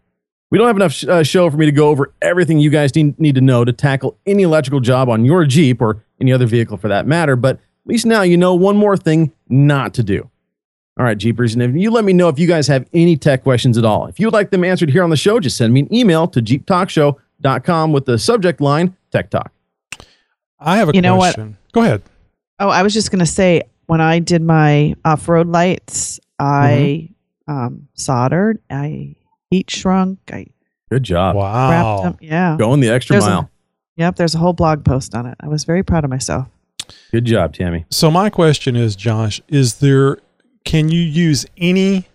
[0.54, 2.94] We don't have enough sh- uh, show for me to go over everything you guys
[2.94, 6.46] need, need to know to tackle any electrical job on your Jeep or any other
[6.46, 10.04] vehicle for that matter, but at least now you know one more thing not to
[10.04, 10.30] do.
[11.00, 13.42] All right, Jeepers, and if you let me know if you guys have any tech
[13.42, 14.06] questions at all.
[14.06, 16.28] If you would like them answered here on the show, just send me an email
[16.28, 19.52] to jeeptalkshow.com with the subject line Tech Talk.
[20.60, 21.36] I have a You know what?
[21.72, 22.04] Go ahead.
[22.60, 27.10] Oh, I was just going to say when I did my off road lights, I
[27.48, 29.16] um, soldered, I
[29.54, 30.48] heat shrunk, I
[30.92, 31.36] Good job.
[31.36, 32.18] wrapped them.
[32.22, 32.56] Yeah.
[32.58, 33.50] Going the extra There's a- mile.
[33.96, 34.16] yep.
[34.16, 35.36] There's a whole blog post on it.
[35.39, 36.48] I was very proud of myself.
[37.12, 37.86] Good job, Tammy.
[37.89, 40.18] So my question is, Josh, is there
[40.66, 42.08] can you use any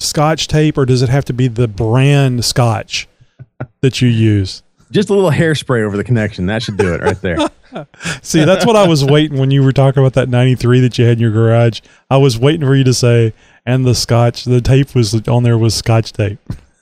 [0.00, 3.08] scotch tape or does it have to be the brand scotch
[3.80, 4.62] that you use?
[4.92, 6.46] Just a little hairspray over the connection.
[6.46, 7.38] That should do it right there.
[8.22, 11.06] See, that's what I was waiting when you were talking about that 93 that you
[11.06, 11.80] had in your garage.
[12.10, 13.32] I was waiting for you to say,
[13.64, 16.38] and the scotch, the tape was on there was scotch tape.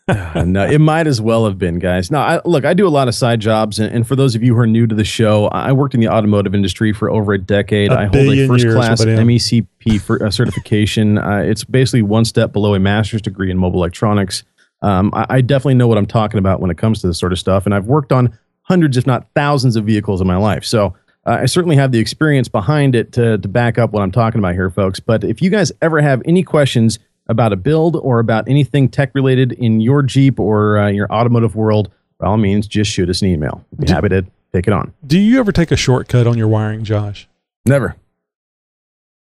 [0.44, 2.11] no, it might as well have been, guys.
[2.11, 4.42] Now, I, look, I do a lot of side jobs, and, and for those of
[4.42, 7.33] you who are new to the show, I worked in the automotive industry for over
[7.33, 7.92] a decade.
[7.92, 11.18] A I hold a first years, class what MECP for, uh, certification.
[11.18, 14.42] Uh, it's basically one step below a master's degree in mobile electronics.
[14.83, 17.33] Um, I, I definitely know what I'm talking about when it comes to this sort
[17.33, 20.64] of stuff, and I've worked on hundreds, if not thousands, of vehicles in my life.
[20.64, 20.95] So
[21.27, 24.38] uh, I certainly have the experience behind it to, to back up what I'm talking
[24.38, 25.01] about here, folks.
[25.01, 29.14] But if you guys ever have any questions about a build or about anything tech
[29.14, 33.23] related in your Jeep or uh, your automotive world, by all means, just shoot us
[33.23, 33.64] an email.
[33.79, 34.93] Be happy to take it on.
[35.07, 37.29] Do you ever take a shortcut on your wiring, Josh?
[37.66, 37.97] Never.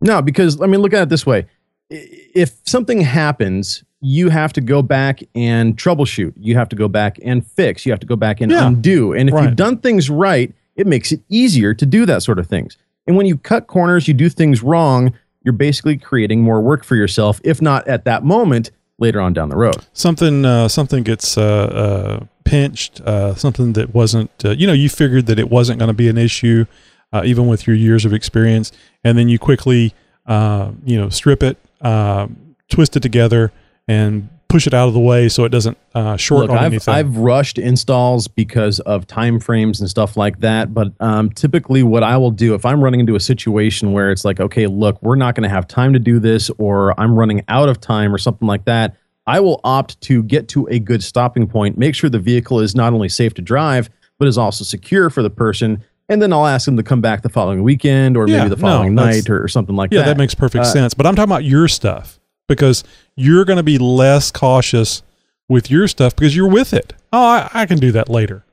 [0.02, 1.48] No, because I mean, look at it this way:
[1.90, 6.34] if something happens, you have to go back and troubleshoot.
[6.40, 7.86] You have to go back and fix.
[7.86, 8.68] You have to go back and Yeah.
[8.68, 9.14] undo.
[9.14, 9.46] And if Right.
[9.46, 12.78] you've done things right, it makes it easier to do that sort of things.
[13.08, 15.14] And when you cut corners, you do things wrong.
[15.44, 19.50] You're basically creating more work for yourself, if not at that moment, later on down
[19.50, 19.78] the road.
[19.94, 24.90] Something uh, something gets uh, uh, pinched, uh, something that wasn't, uh, you know, you
[24.90, 26.66] figured that it wasn't going to be an issue,
[27.14, 28.72] uh, even with your years of experience,
[29.04, 29.94] and then you quickly,
[30.26, 32.28] uh, you know, strip it, uh,
[32.70, 33.52] twist it together,
[33.88, 36.66] and push it out of the way so it doesn't uh, short Look, on I've,
[36.66, 36.94] anything.
[36.94, 40.74] I've rushed installs because of time frames and stuff like that.
[40.74, 44.24] But um, typically, what I will do if I'm running into a situation where it's
[44.24, 47.44] like, okay, look, we're not going to have time to do this, or I'm running
[47.48, 48.96] out of time, or something like that,
[49.28, 52.76] I will opt to get to a good stopping point, make sure the vehicle is
[52.76, 55.84] not only safe to drive, but is also secure for the person.
[56.08, 58.58] And then I'll ask them to come back the following weekend or Yeah, maybe the
[58.58, 60.06] following that's- night or, or something like yeah, that.
[60.06, 60.94] Yeah, that makes perfect Uh, sense.
[60.94, 62.84] But I'm talking about your stuff because
[63.16, 65.02] you're going to be less cautious
[65.48, 66.94] with your stuff because you're with it.
[67.14, 68.44] Oh, I, I can do that later.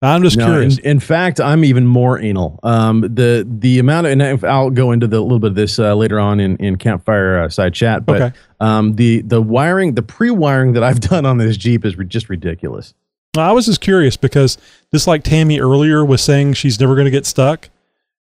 [0.00, 0.78] I'm just No, curious.
[0.78, 2.60] In, in fact, I'm even more anal.
[2.62, 5.54] Um, the the amount of, and if- I'll go into the, a little bit of
[5.56, 8.06] this uh, later on in, in campfire uh, side chat.
[8.06, 8.36] But Okay.
[8.60, 12.06] um, the the wiring, the pre wiring that I've done on this Jeep is re-
[12.06, 12.94] just ridiculous.
[13.36, 14.56] I was just curious because
[14.92, 17.68] just like Tammy earlier was saying she's never going to get stuck.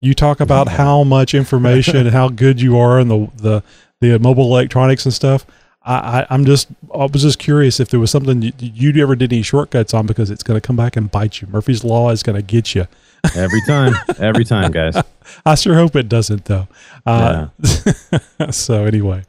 [0.01, 3.63] You talk about how much information and how good you are in the the
[4.01, 5.45] the mobile electronics and stuff.
[5.83, 9.15] I, I I'm just I was just curious if there was something you, you ever
[9.15, 11.47] did any shortcuts on because it's going to come back and bite you.
[11.47, 12.87] Murphy's law is going to get you
[13.35, 15.01] Every time, every time, guys.
[15.45, 16.67] I sure hope it doesn't though.
[17.05, 17.47] Uh,
[18.51, 19.23] so anyway,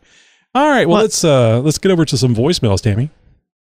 [0.54, 0.88] all right.
[0.88, 3.10] Well, let's uh let's get over to some voicemails, Tammy.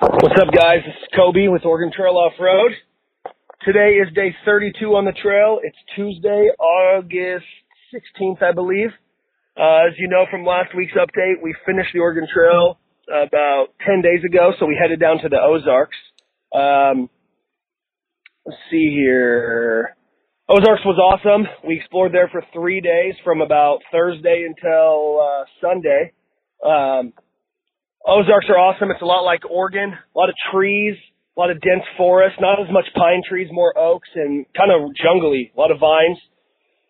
[0.00, 0.78] What's up, guys?
[0.86, 2.70] This is Kobe with Oregon Trail Off Road.
[3.64, 5.58] Today is day 32 on the trail.
[5.62, 7.44] It's Tuesday, August
[7.92, 8.90] 16th, I believe.
[9.56, 12.78] Uh, as you know from last week's update, we finished the Oregon Trail
[13.10, 15.96] about 10 days ago, so we headed down to the Ozarks.
[16.54, 17.10] Um,
[18.46, 19.96] let's see here.
[20.48, 21.46] Ozarks was awesome.
[21.66, 26.12] We explored there for three days from about Thursday until uh, Sunday.
[26.64, 27.12] Um,
[28.06, 28.90] Ozarks are awesome.
[28.90, 29.92] It's a lot like Oregon.
[29.92, 30.96] A lot of trees,
[31.36, 34.90] a lot of dense forest, not as much pine trees, more oaks and kind of
[34.96, 36.18] jungly, a lot of vines.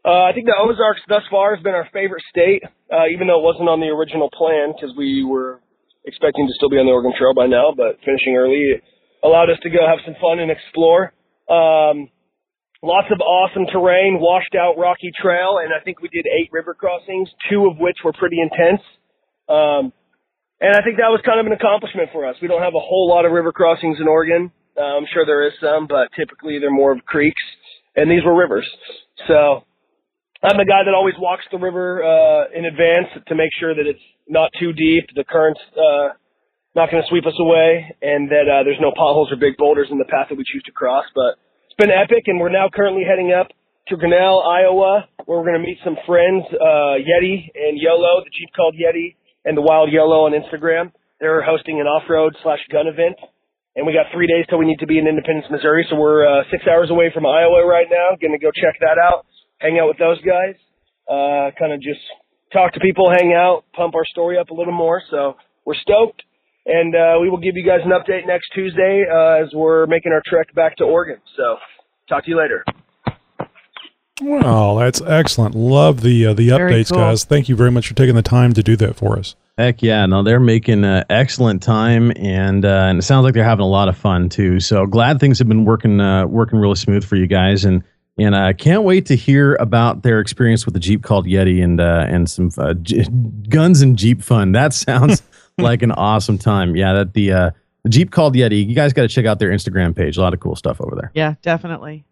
[0.04, 3.40] Uh, I think the Ozarks thus far has been our favorite state, uh, even though
[3.40, 5.60] it wasn't on the original plan because we were
[6.04, 8.80] expecting to still be on the Oregon Trail by now, but finishing early
[9.22, 11.12] allowed us to go have some fun and explore.
[11.48, 12.08] Um,
[12.82, 16.74] lots of awesome terrain, washed out rocky trail, and I think we did eight river
[16.74, 18.80] crossings, two of which were pretty intense.
[19.48, 19.92] Um,
[20.60, 22.36] and I think that was kind of an accomplishment for us.
[22.40, 24.52] We don't have a whole lot of river crossings in Oregon.
[24.76, 27.42] Uh, I'm sure there is some, but typically they're more of creeks,
[27.96, 28.68] and these were rivers.
[29.26, 29.64] So
[30.40, 33.84] I'm the guy that always walks the river uh, in advance to make sure that
[33.84, 36.16] it's not too deep, the current's uh,
[36.72, 39.92] not going to sweep us away, and that uh, there's no potholes or big boulders
[39.92, 41.04] in the path that we choose to cross.
[41.12, 41.36] But
[41.68, 43.52] it's been epic, and we're now currently heading up
[43.92, 48.32] to Grinnell, Iowa, where we're going to meet some friends, uh, Yeti and YOLO, the
[48.32, 50.88] Jeep called Yeti, and the Wild YOLO on Instagram.
[51.20, 53.20] They're hosting an off-road slash gun event,
[53.76, 55.84] and we got three days till we need to be in Independence, Missouri.
[55.90, 58.16] So we're uh, six hours away from Iowa right now.
[58.16, 59.28] Going to go check that out
[59.60, 60.56] hang out with those guys,
[61.08, 62.00] uh, kind of just
[62.52, 65.02] talk to people, hang out, pump our story up a little more.
[65.10, 66.22] So we're stoked,
[66.66, 70.12] and uh, we will give you guys an update next Tuesday uh, as we're making
[70.12, 71.18] our trek back to Oregon.
[71.36, 71.56] So
[72.08, 72.64] talk to you later.
[74.22, 75.54] Well, that's excellent.
[75.54, 76.98] Love the uh, the Very updates, cool.
[76.98, 77.24] guys.
[77.24, 79.34] Thank you very much for taking the time to do that for us.
[79.56, 80.04] Heck yeah!
[80.06, 83.68] No, they're making uh, excellent time, and uh, and it sounds like they're having a
[83.68, 84.60] lot of fun too.
[84.60, 87.82] So glad things have been working uh, working really smooth for you guys, and
[88.20, 91.80] and I can't wait to hear about their experience with the Jeep called Yeti and
[91.80, 93.06] uh, and some uh, J-
[93.48, 94.52] guns and Jeep fun.
[94.52, 95.22] That sounds
[95.58, 96.76] like an awesome time.
[96.76, 97.50] Yeah, that the uh,
[97.82, 98.66] the Jeep called Yeti.
[98.66, 100.16] You guys got to check out their Instagram page.
[100.16, 101.10] A lot of cool stuff over there.
[101.14, 102.04] Yeah, definitely.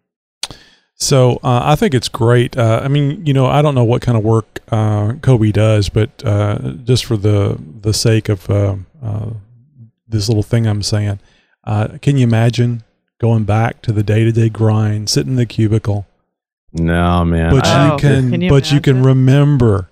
[0.95, 2.57] So uh, I think it's great.
[2.57, 5.87] Uh, I mean, you know, I don't know what kind of work uh, Kobe does,
[5.89, 9.29] but uh, just for the the sake of uh, uh,
[10.07, 11.19] this little thing I'm saying,
[11.63, 12.83] uh, can you imagine
[13.19, 16.07] going back to the day to day grind, sitting in the cubicle?
[16.73, 17.51] No, man.
[17.51, 19.89] But I- you can, Can you but you can remember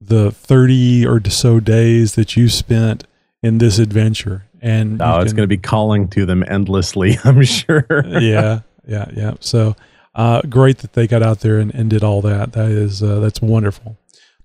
[0.00, 3.04] the thirty or so days that you spent
[3.42, 7.18] in this adventure, and Oh, you it's going to be calling to them endlessly.
[7.24, 7.86] I'm sure.
[8.20, 9.34] yeah, yeah, yeah.
[9.40, 9.74] So
[10.14, 12.52] uh, great that they got out there and, and did all that.
[12.52, 13.96] That is uh, that's wonderful.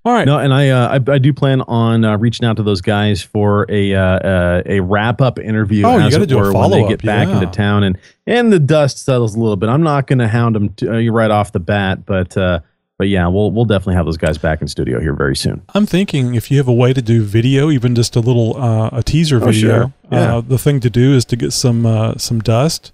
[0.07, 0.25] All right.
[0.25, 3.21] No, and I, uh, I I do plan on uh, reaching out to those guys
[3.21, 5.85] for a uh, uh, a wrap up interview.
[5.85, 7.33] Oh, you gotta do a were, when they follow-up, get back yeah.
[7.33, 9.67] into town and and the dust settles a little bit.
[9.67, 12.61] I'm not going to hound them to, uh, right off the bat, but uh,
[12.97, 15.61] but yeah, we'll we'll definitely have those guys back in studio here very soon.
[15.75, 18.89] I'm thinking if you have a way to do video, even just a little uh,
[18.93, 19.93] a teaser Oh, video, sure.
[20.09, 20.37] Yeah.
[20.37, 22.93] uh, the thing to do is to get some uh, some dust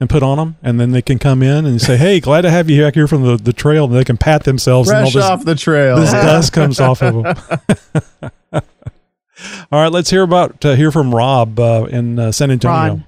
[0.00, 2.50] and put on them, and then they can come in and say, "Hey, glad to
[2.50, 4.88] have you back here from the, the trail," and they can pat themselves.
[4.88, 5.96] and all Fresh this, off the trail.
[5.96, 8.30] This dust comes off of them.
[8.52, 12.94] all right, let's hear about uh, hear from Rob uh, in uh, San Antonio.
[12.94, 13.04] Ron.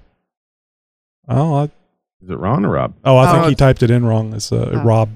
[1.28, 1.64] Oh, I,
[2.22, 2.94] Is it Ron or Rob?
[3.04, 4.34] oh, I think Oh, he typed it in wrong.
[4.34, 4.82] It's uh, Oh.
[4.82, 5.10] Rob.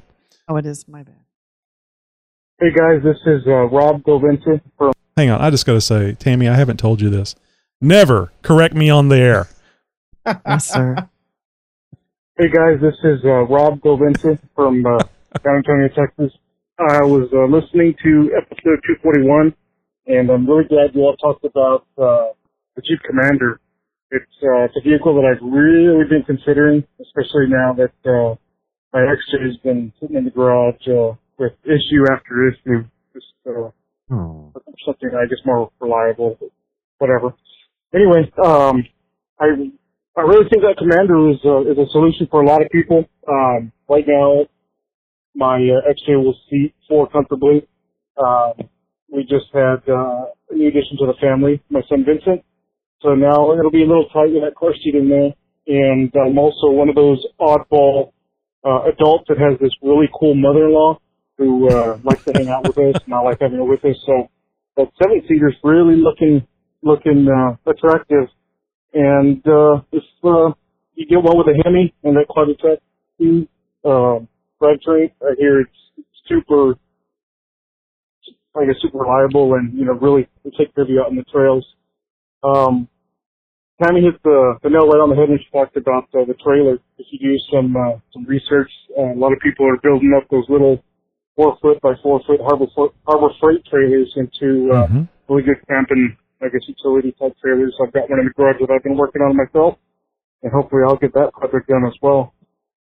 [0.49, 1.15] Oh, it is my bad.
[2.61, 4.93] Hey guys, this is uh, Rob Govinci from.
[5.17, 7.35] Hang on, I just got to say, Tammy, I haven't told you this.
[7.81, 9.49] Never correct me on the air.
[10.47, 11.09] Yes, sir.
[12.37, 14.99] Hey guys, this is uh, Rob Govinci from uh,
[15.45, 16.37] San Antonio, Texas.
[16.81, 19.55] I was uh, listening to episode 241,
[20.09, 22.35] and I'm really glad you all talked about uh,
[22.75, 23.61] the Jeep Commander.
[24.11, 28.35] It's, uh, it's a vehicle that I've really been considering, especially now that uh,
[28.93, 32.83] my XJ has been sitting in the garage uh, with issue after issue.
[33.15, 33.71] Just uh,
[34.11, 36.51] something I guess more reliable, but
[36.99, 37.33] whatever.
[37.95, 38.83] Anyway, um,
[39.39, 39.55] I
[40.17, 43.05] I really think that Commander is a, is a solution for a lot of people.
[43.27, 44.47] Um, right now,
[45.35, 47.67] my uh, XJ will seat four comfortably.
[48.17, 48.53] Um,
[49.11, 52.45] we just had uh, a new addition to the family, my son Vincent.
[53.03, 55.35] So now it'll be a little tight with that car seat in there.
[55.67, 58.13] And I'm also one of those oddball
[58.65, 61.01] uh, adults that has this really cool mother-in-law
[61.39, 63.97] who uh, likes to hang out with us, and I like having her with us.
[64.07, 64.31] So
[64.77, 66.47] that seven-seater is really looking
[66.83, 68.29] looking uh, attractive.
[68.95, 70.55] And uh, if uh,
[70.95, 72.79] you get one with a Hemi and that Quadra-Trac
[73.19, 73.49] two
[73.85, 74.21] uh,
[74.63, 76.75] drivetrain, I hear it's super,
[78.57, 81.17] I guess, super reliable and you know really will take care of you out on
[81.17, 81.67] the trails.
[82.45, 82.89] Um,
[83.83, 86.35] Tammy hit the, the nail right on the head when she talked about uh, the
[86.35, 86.79] trailer.
[86.97, 90.29] If you do some uh, some research, uh, a lot of people are building up
[90.31, 90.79] those little
[91.35, 94.87] four foot by four foot harbor foot, harbor freight trailers into uh,
[95.29, 97.75] really good camping, I guess, utility type trailers.
[97.83, 99.79] I've got one in the garage that I've been working on myself,
[100.43, 102.35] and hopefully I'll get that project done as well.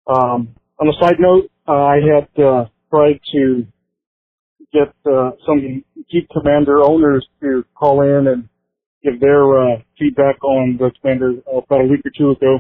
[0.07, 3.65] Um, on a side note, uh, I had uh, tried to
[4.73, 8.49] get uh, some Jeep Commander owners to call in and
[9.03, 12.59] give their uh, feedback on the Commander uh, about a week or two ago.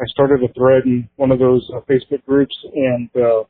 [0.00, 3.44] I started a thread in one of those uh, Facebook groups, and uh,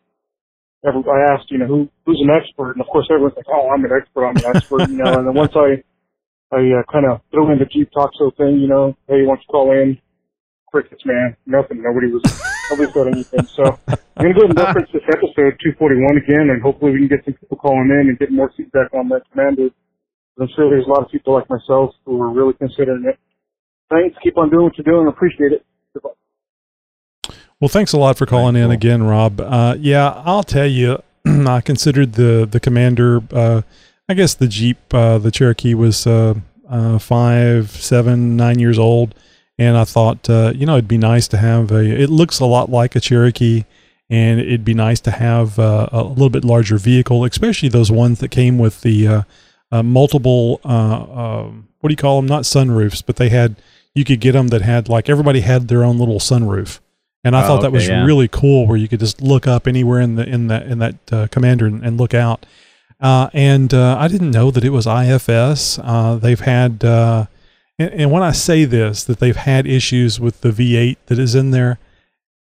[0.86, 3.70] every, I asked, you know, who who's an expert, and of course everyone's like, oh,
[3.70, 5.18] I'm an expert, I'm an expert, you know.
[5.18, 5.82] And then once I
[6.52, 9.34] I uh, kind of threw in the Jeep Talk Show thing, you know, hey, why
[9.34, 9.98] don't you call in?
[10.70, 11.82] Crickets, man, nothing.
[11.82, 12.22] Nobody was
[12.70, 13.46] nobody said anything.
[13.46, 17.08] So I'm gonna go ahead and reference this episode 241 again, and hopefully we can
[17.08, 19.70] get some people calling in and get more feedback on that Commander.
[20.38, 23.18] I'm sure there's a lot of people like myself who are really considering it.
[23.90, 24.16] Thanks.
[24.22, 25.06] Keep on doing what you're doing.
[25.06, 25.64] I appreciate it.
[27.58, 29.40] Well, thanks a lot for calling in again, Rob.
[29.40, 33.22] Uh, yeah, I'll tell you, I considered the the Commander.
[33.32, 33.62] Uh,
[34.08, 36.34] I guess the Jeep, uh, the Cherokee, was uh,
[36.68, 39.14] uh, five, seven, nine years old,
[39.58, 41.80] and I thought, uh, you know, it'd be nice to have a.
[41.84, 43.64] It looks a lot like a Cherokee,
[44.08, 48.20] and it'd be nice to have uh, a little bit larger vehicle, especially those ones
[48.20, 49.22] that came with the uh,
[49.72, 50.60] uh, multiple.
[50.64, 50.68] Uh,
[51.48, 52.26] um, what do you call them?
[52.26, 53.56] Not sunroofs, but they had.
[53.94, 56.78] You could get them that had like everybody had their own little sunroof,
[57.24, 58.04] and I Oh, thought that okay, was yeah.
[58.04, 61.12] really cool, where you could just look up anywhere in the in that in that
[61.12, 62.46] uh, commander and, and look out.
[63.00, 65.78] Uh, and uh, I didn't know that it was IFS.
[65.82, 67.26] Uh, they've had, uh,
[67.78, 71.34] and, and when I say this, that they've had issues with the V8 that is
[71.34, 71.78] in there,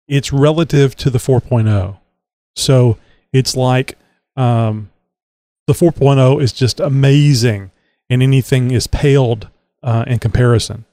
[0.07, 1.97] it's relative to the 4.0.
[2.55, 2.97] So
[3.31, 3.97] it's like
[4.35, 4.91] um,
[5.67, 7.71] the 4.0 is just amazing,
[8.09, 9.47] and anything is paled
[9.81, 10.83] uh, in comparison.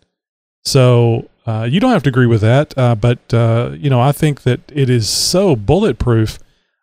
[0.65, 3.19] So uh, you don't have to agree with that, but
[3.79, 6.39] you know I think that it is so bulletproof.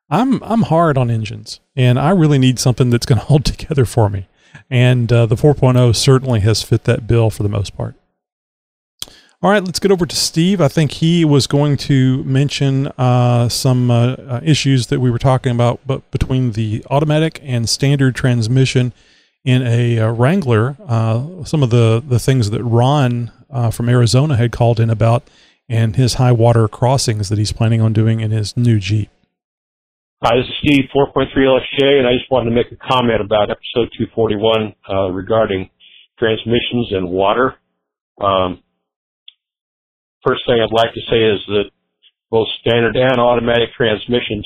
[0.10, 3.86] I'm I'm hard on engines, and I really need something that's going to hold together
[3.86, 4.28] for me.
[4.70, 7.96] And uh, the 4.0 certainly has fit that bill for the most part.
[9.42, 10.60] All right, let's get over to Steve.
[10.60, 15.20] I think he was going to mention uh, some uh, uh, issues that we were
[15.20, 18.94] talking about, but between the automatic and standard transmission
[19.46, 23.32] in a uh, Wrangler, uh, some of the the things that Ron
[23.72, 25.30] from Arizona had called in about,
[25.70, 29.10] and his high water crossings that he's planning on doing in his new Jeep.
[30.24, 33.52] Hi, this is Steve, 4.3 LSJ, and I just wanted to make a comment about
[33.52, 35.70] episode 241 uh, regarding
[36.18, 37.54] transmissions and water.
[38.20, 38.64] Um,
[40.26, 41.70] first thing I'd like to say is that
[42.32, 44.44] both standard and automatic transmissions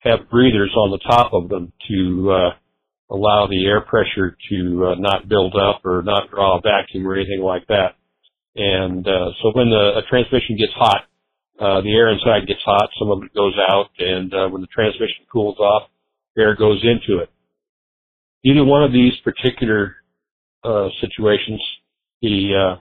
[0.00, 4.94] have breathers on the top of them to uh, allow the air pressure to uh,
[4.98, 7.94] not build up or not draw a vacuum or anything like that.
[8.56, 11.06] And uh, so when the a transmission gets hot,
[11.62, 14.66] uh, the air inside gets hot, some of it goes out, and uh, when the
[14.66, 15.88] transmission cools off,
[16.36, 17.30] air goes into it.
[18.44, 19.94] Either one of these particular
[20.64, 21.62] uh, situations,
[22.20, 22.80] the uh,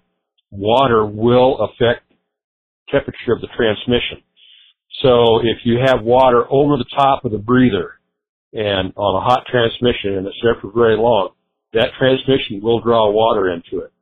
[0.50, 2.12] water will affect
[2.90, 4.24] temperature of the transmission.
[5.04, 8.00] So if you have water over the top of the breather
[8.52, 11.30] and on a hot transmission and it's there for very long,
[11.74, 13.94] that transmission will draw water into it.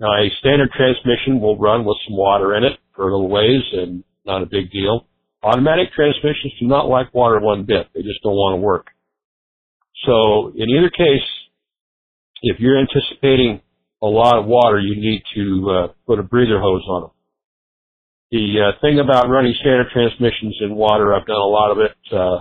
[0.00, 3.62] Now a standard transmission will run with some water in it for a little ways
[3.72, 5.06] and not a big deal.
[5.42, 7.88] Automatic transmissions do not like water one bit.
[7.94, 8.86] They just don't want to work.
[10.06, 11.26] So in either case,
[12.42, 13.60] if you're anticipating
[14.02, 17.10] a lot of water, you need to uh, put a breather hose on them.
[18.30, 21.96] The uh, thing about running standard transmissions in water, I've done a lot of it.
[22.10, 22.40] Uh,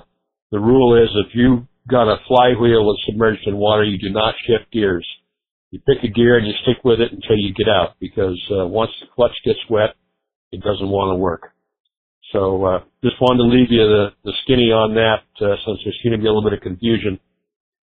[0.52, 4.36] the rule is if you've got a flywheel that's submerged in water, you do not
[4.46, 5.06] shift gears.
[5.72, 8.66] You pick a gear and you stick with it until you get out because uh,
[8.66, 9.96] once the clutch gets wet,
[10.52, 11.52] it doesn't want to work.
[12.32, 16.00] So uh, just wanted to leave you the, the skinny on that uh, since there's
[16.04, 17.20] going to be a little bit of confusion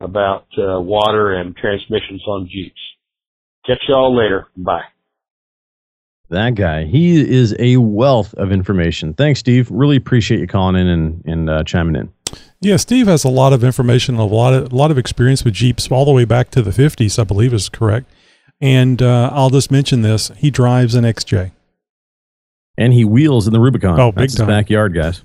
[0.01, 2.81] about uh, water and transmissions on Jeeps.
[3.67, 4.49] Catch y'all later.
[4.57, 4.83] Bye.
[6.29, 9.15] That guy, he is a wealth of information.
[9.15, 9.69] Thanks, Steve.
[9.71, 12.13] Really appreciate you calling in and, and uh, chiming in.
[12.61, 15.55] Yeah, Steve has a lot of information, a lot of a lot of experience with
[15.55, 18.11] Jeeps, all the way back to the '50s, I believe is correct.
[18.61, 21.53] And uh, I'll just mention this: he drives an XJ.
[22.79, 23.99] And he wheels in the Rubicon.
[23.99, 24.49] Oh, big That's time.
[24.49, 25.23] backyard, guys.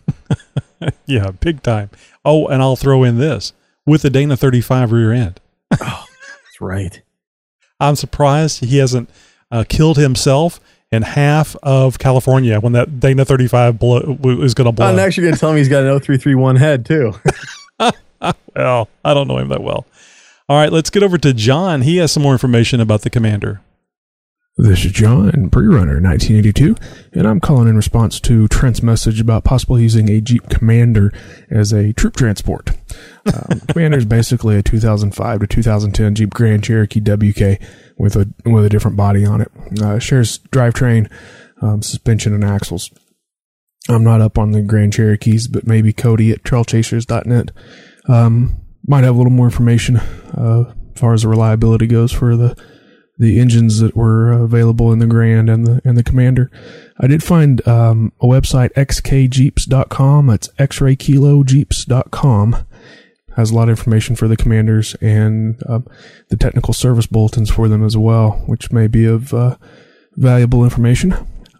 [1.05, 1.89] yeah, big time.
[2.23, 3.51] Oh, and I'll throw in this
[3.85, 5.41] with the Dana 35 rear end.
[5.73, 7.01] Oh, that's right.
[7.79, 9.09] I'm surprised he hasn't
[9.51, 10.61] uh, killed himself
[10.91, 14.87] in half of California when that Dana 35 blow, is going to blow.
[14.87, 17.13] Oh, next you're going to tell me he's got an 0331 head, too.
[18.55, 19.85] well, I don't know him that well.
[20.49, 21.81] All right, let's get over to John.
[21.81, 23.61] He has some more information about the Commander.
[24.61, 26.75] This is John, pre-runner 1982,
[27.13, 31.11] and I'm calling in response to Trent's message about possibly using a Jeep Commander
[31.49, 32.69] as a troop transport.
[33.25, 37.59] Um, Commander is basically a 2005 to 2010 Jeep Grand Cherokee WK
[37.97, 39.51] with a with a different body on it.
[39.81, 41.11] Uh, shares drivetrain,
[41.63, 42.91] um, suspension, and axles.
[43.89, 47.49] I'm not up on the Grand Cherokees, but maybe Cody at trailchasers.net
[48.07, 52.35] um, might have a little more information uh, as far as the reliability goes for
[52.35, 52.55] the
[53.21, 56.49] the engines that were available in the Grand and the and the Commander.
[56.99, 60.27] I did find um, a website xkjeeps.com.
[60.27, 62.65] That's X-ray kilo jeeps.com.
[63.37, 65.87] Has a lot of information for the commanders and um,
[66.29, 69.55] the technical service bulletins for them as well, which may be of uh,
[70.15, 71.13] valuable information.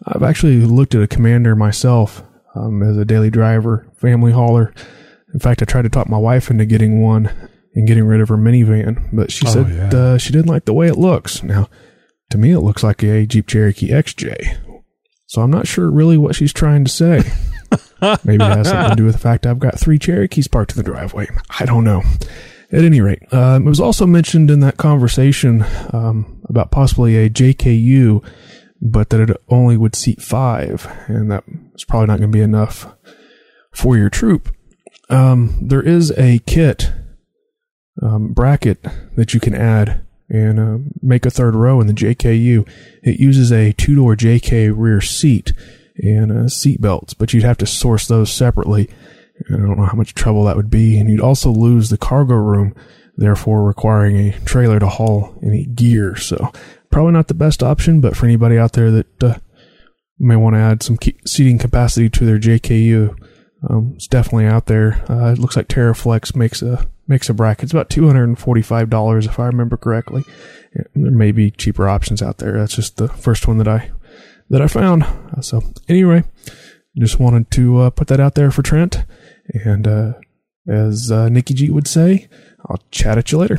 [0.04, 2.24] I've actually looked at a commander myself
[2.56, 4.74] um, as a daily driver, family hauler.
[5.32, 7.30] In fact, I tried to talk my wife into getting one
[7.74, 9.98] and getting rid of her minivan, but she Oh, said yeah.
[9.98, 11.42] uh, she didn't like the way it looks.
[11.42, 11.68] Now,
[12.30, 14.58] to me, it looks like a Jeep Cherokee XJ.
[15.26, 17.22] So I'm not sure really what she's trying to say.
[18.24, 20.76] Maybe it has something to do with the fact I've got three Cherokees parked in
[20.76, 21.28] the driveway.
[21.58, 22.02] I don't know.
[22.70, 27.28] At any rate, um, it was also mentioned in that conversation um, about possibly a
[27.30, 28.24] JKU,
[28.80, 32.42] but that it only would seat five, and that was probably not going to be
[32.42, 32.86] enough
[33.72, 34.54] for your troop.
[35.10, 36.92] Um, there is a kit
[38.00, 38.82] um, bracket
[39.16, 42.66] that you can add and uh, make a third row in the JKU.
[43.02, 45.52] It uses a two door JK rear seat
[45.96, 48.88] and uh, seat belts, but you'd have to source those separately.
[49.48, 52.34] I don't know how much trouble that would be, and you'd also lose the cargo
[52.34, 52.74] room,
[53.16, 56.16] therefore requiring a trailer to haul any gear.
[56.16, 56.52] So
[56.90, 59.34] probably not the best option, but for anybody out there that uh,
[60.18, 63.16] may want to add some seating capacity to their JKU,
[63.68, 65.04] um, it's definitely out there.
[65.08, 67.64] Uh, it looks like Teraflex makes a makes a bracket.
[67.64, 70.24] It's about two hundred and forty five dollars if I remember correctly.
[70.94, 72.52] There may be cheaper options out there.
[72.52, 73.90] That's just the first one that I
[74.50, 75.04] that I found.
[75.40, 76.24] So anyway,
[76.98, 79.04] just wanted to uh, put that out there for Trent.
[79.52, 80.12] And uh,
[80.68, 82.28] as uh, Nikki G would say,
[82.66, 83.58] I'll chat at you later.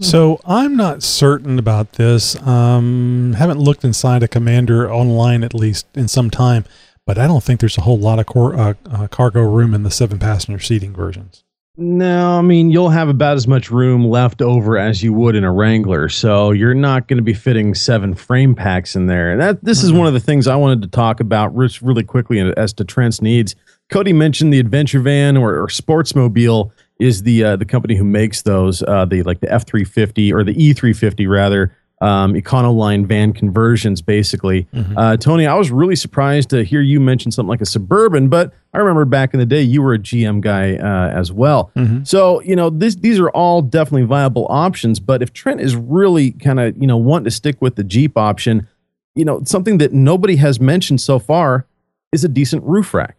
[0.00, 2.40] So I'm not certain about this.
[2.46, 6.64] Um, haven't looked inside a commander online at least in some time,
[7.08, 9.82] but I don't think there's a whole lot of cor- uh, uh, cargo room in
[9.82, 11.42] the seven passenger seating versions.
[11.78, 15.42] No, I mean you'll have about as much room left over as you would in
[15.42, 19.38] a Wrangler, so you're not going to be fitting seven frame packs in there.
[19.38, 22.40] That this is one of the things I wanted to talk about re- really quickly
[22.40, 23.56] as to Trent's needs.
[23.88, 28.42] Cody mentioned the adventure van or, or Sportsmobile is the uh, the company who makes
[28.42, 32.34] those uh, the like the F three fifty or the E three fifty rather um,
[32.34, 34.68] Econoline van conversions basically.
[34.96, 38.52] Uh, Tony, I was really surprised to hear you mention something like a suburban, but
[38.72, 41.70] I remember back in the day you were a GM guy uh, as well.
[42.04, 45.00] So you know this these are all definitely viable options.
[45.00, 48.16] But if Trent is really kind of you know wanting to stick with the Jeep
[48.16, 48.68] option,
[49.14, 51.66] you know something that nobody has mentioned so far
[52.12, 53.18] is a decent roof rack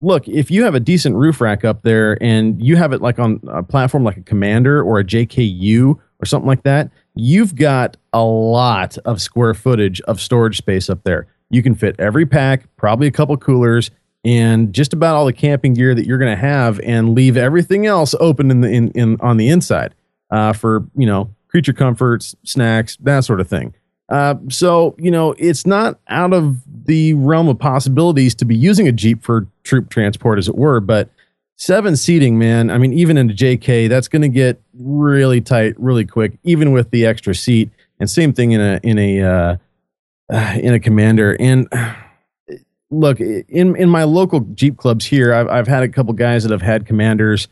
[0.00, 3.18] look, if you have a decent roof rack up there and you have it like
[3.18, 7.96] on a platform like a Commander or a JKU or something like that, you've got
[8.12, 11.26] a lot of square footage of storage space up there.
[11.50, 13.90] You can fit every pack, probably a couple coolers,
[14.24, 17.86] and just about all the camping gear that you're going to have, and leave everything
[17.86, 19.94] else open in the in, in on the inside
[20.30, 23.74] uh, for you know creature comforts, snacks, that sort of thing.
[24.08, 28.86] Uh, so you know it's not out of the realm of possibilities to be using
[28.86, 30.80] a jeep for troop transport, as it were.
[30.80, 31.08] But
[31.58, 32.70] seven seating, man.
[32.70, 36.72] I mean, even in a JK, that's going to get really tight, really quick, even
[36.72, 37.70] with the extra seat.
[38.00, 39.56] And same thing in a in a uh,
[40.32, 41.36] uh, in a commander.
[41.38, 41.68] And
[42.90, 46.52] look, in in my local jeep clubs here, I've I've had a couple guys that
[46.52, 47.48] have had commanders,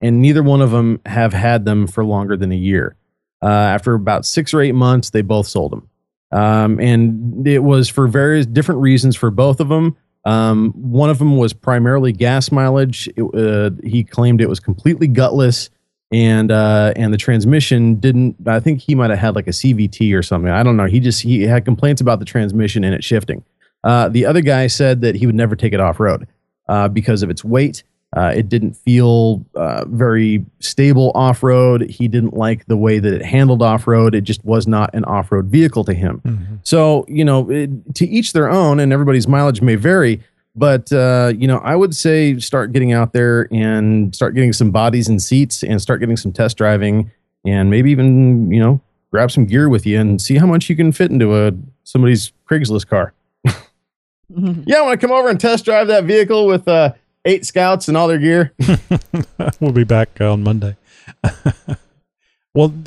[0.00, 2.94] and neither one of them have had them for longer than a year.
[3.42, 5.88] Uh, after about six or eight months, they both sold them.
[6.30, 9.96] Um, and it was for various different reasons for both of them.
[10.28, 13.08] Um, one of them was primarily gas mileage.
[13.16, 15.70] It, uh, he claimed it was completely gutless,
[16.12, 18.36] and uh, and the transmission didn't.
[18.46, 20.50] I think he might have had like a CVT or something.
[20.50, 20.84] I don't know.
[20.84, 23.42] He just he had complaints about the transmission and it shifting.
[23.82, 26.28] Uh, the other guy said that he would never take it off road
[26.68, 27.82] uh, because of its weight.
[28.16, 31.82] Uh, it didn't feel uh, very stable off road.
[31.90, 34.14] He didn't like the way that it handled off road.
[34.14, 36.22] It just was not an off road vehicle to him.
[36.62, 40.22] So, you know, it, to each their own, and everybody's mileage may vary.
[40.56, 44.70] But, uh, you know, I would say start getting out there and start getting some
[44.70, 47.10] bodies and seats and start getting some test driving
[47.46, 48.80] and maybe even, you know,
[49.10, 51.52] grab some gear with you and see how much you can fit into a
[51.84, 53.12] somebody's Craigslist car.
[54.28, 56.92] yeah, I want to come over and test drive that vehicle with uh,
[57.28, 58.52] eight scouts and all their gear.
[59.60, 60.76] we'll be back on Monday.
[62.54, 62.72] well,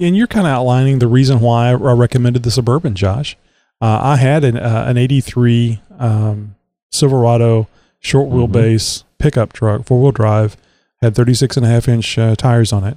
[0.00, 3.36] and you're kind of outlining the reason why I recommended the Suburban, Josh.
[3.80, 6.54] Uh, I had an uh, an '83 um,
[6.90, 7.68] Silverado
[7.98, 10.56] short wheelbase pickup truck, four wheel drive,
[11.02, 12.96] had 36 and a half inch uh, tires on it.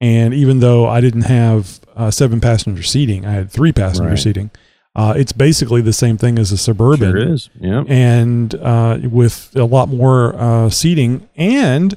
[0.00, 4.18] And even though I didn't have uh, seven passenger seating, I had three passenger Right.
[4.18, 4.50] seating.
[4.96, 7.10] Uh, it's basically the same thing as a suburban.
[7.10, 7.50] Sure is.
[7.58, 7.82] Yeah.
[7.88, 11.96] And uh, with a lot more uh, seating and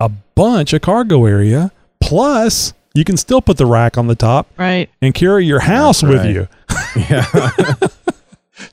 [0.00, 1.72] a bunch of cargo area.
[2.00, 6.02] Plus, you can still put the rack on the top, right, and carry your house
[6.02, 6.30] with right.
[6.34, 6.48] you.
[7.10, 7.26] Yeah.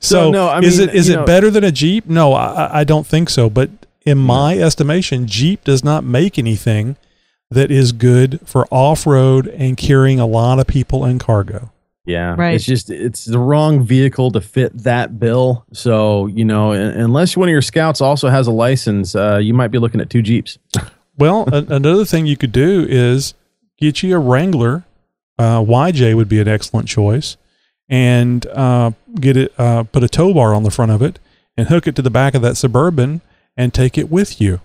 [0.00, 2.06] So, no, I is it is it know- better than a Jeep?
[2.06, 3.48] No, I, I don't think so.
[3.48, 3.70] But
[4.04, 6.96] in my estimation, Jeep does not make anything
[7.52, 11.70] that is good for off road and carrying a lot of people and cargo.
[12.06, 12.54] Yeah, Right.
[12.54, 15.66] It's just it's the wrong vehicle to fit that bill.
[15.72, 19.68] So you know, unless one of your scouts also has a license, uh, you might
[19.72, 20.58] be looking at two Jeeps.
[21.18, 23.32] Well, a- another thing you could do is
[23.78, 24.84] get you a Wrangler.
[25.38, 27.38] Uh, YJ would be an excellent choice,
[27.88, 29.52] and uh, get it.
[29.58, 31.18] Uh, put a tow bar on the front of it,
[31.56, 33.22] and hook it to the back of that Suburban
[33.56, 34.60] and take it with you.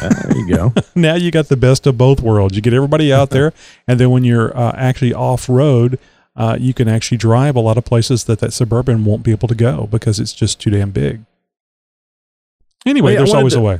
[0.00, 0.72] there you go.
[0.94, 2.56] now you got the best of both worlds.
[2.56, 3.52] You get everybody out there,
[3.86, 5.98] and then when you're uh, actually off road,
[6.40, 9.46] uh, you can actually drive a lot of places that that Suburban won't be able
[9.48, 11.20] to go because it's just too damn big.
[12.86, 13.78] Anyway, Well, yeah, there's always to- a way.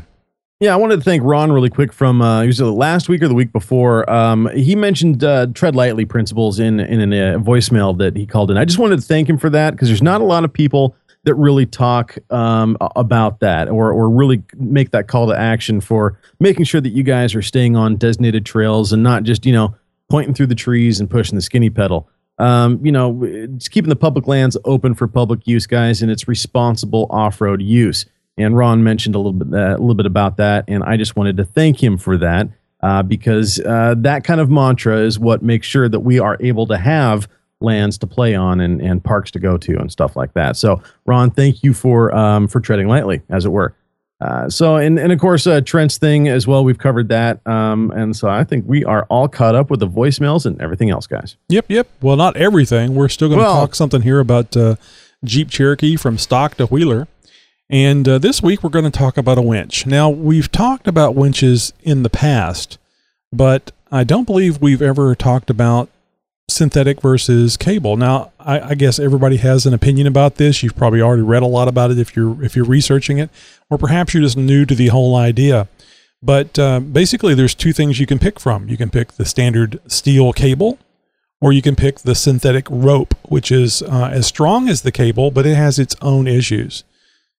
[0.62, 3.22] Yeah, I wanted to thank Ron really quick from uh, he was uh, last week
[3.22, 4.08] or the week before.
[4.11, 8.58] Um, he mentioned uh, tread lightly principles in in a voicemail that he called in.
[8.58, 10.94] I just wanted to thank him for that because there's not a lot of people
[11.24, 16.18] that really talk um, about that or or really make that call to action for
[16.40, 19.74] making sure that you guys are staying on designated trails and not just you know
[20.11, 22.06] pointing through the trees and pushing the skinny pedal.
[22.41, 26.26] Um, you know, it's keeping the public lands open for public use, guys, and it's
[26.26, 28.07] responsible off-road use.
[28.38, 31.16] And Ron mentioned a little bit uh, a little bit about that, and I just
[31.16, 32.49] wanted to thank him for that
[32.82, 36.66] uh, because uh, that kind of mantra is what makes sure that we are able
[36.68, 37.28] to have
[37.61, 40.57] lands to play on and, and parks to go to and stuff like that.
[40.57, 43.74] So, Ron, thank you for um, for treading lightly, as it were.
[44.20, 46.62] Uh, so, and and of course, uh, Trent's thing as well.
[46.62, 49.88] We've covered that, um, and so I think we are all caught up with the
[49.88, 51.36] voicemails and everything else, guys.
[51.48, 51.88] Yep, yep.
[52.02, 52.94] Well, not everything.
[52.94, 54.76] We're still going to Well- talk something here about uh,
[55.24, 57.08] Jeep Cherokee from stock to wheeler.
[57.72, 59.86] And uh, this week we're going to talk about a winch.
[59.86, 62.78] Now, we've talked about winches in the past,
[63.32, 65.88] but I don't believe we've ever talked about
[66.51, 67.96] synthetic versus cable.
[67.96, 70.62] Now, I, I guess everybody has an opinion about this.
[70.62, 73.30] You've probably already read a lot about it if you're if you're researching it,
[73.70, 75.68] or perhaps you're just new to the whole idea.
[76.22, 78.68] But uh, basically, there's two things you can pick from.
[78.68, 80.78] You can pick the standard steel cable,
[81.40, 85.30] or you can pick the synthetic rope, which is uh, as strong as the cable,
[85.30, 86.84] but it has its own issues.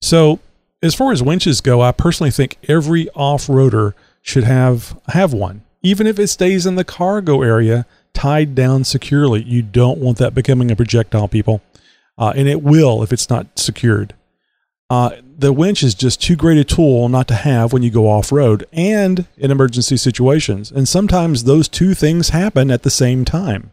[0.02, 0.40] So,
[0.82, 3.94] as far as winches go, I personally think every off-roader
[4.24, 9.44] should have have one, even if it stays in the cargo area, tied down securely.
[9.44, 11.62] You don't want that becoming a projectile, people,
[12.18, 14.14] uh, and it will if it's not secured.
[14.90, 18.10] Uh, the winch is just too great a tool not to have when you go
[18.10, 20.70] off road and in emergency situations.
[20.70, 23.72] And sometimes those two things happen at the same time.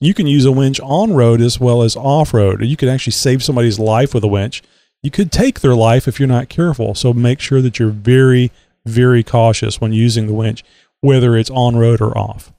[0.00, 2.64] You can use a winch on road as well as off road.
[2.64, 4.62] You can actually save somebody's life with a winch.
[5.02, 6.94] You could take their life if you're not careful.
[6.94, 8.50] So make sure that you're very,
[8.86, 10.64] very cautious when using the winch,
[11.02, 12.52] whether it's on road or off.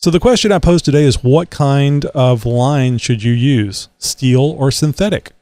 [0.00, 4.42] So the question I pose today is what kind of line should you use, steel
[4.42, 5.32] or synthetic?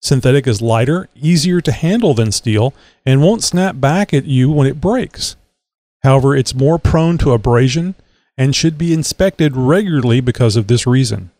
[0.00, 2.74] Synthetic is lighter, easier to handle than steel,
[3.06, 5.36] and won't snap back at you when it breaks.
[6.02, 7.94] However, it's more prone to abrasion
[8.36, 11.30] and should be inspected regularly because of this reason.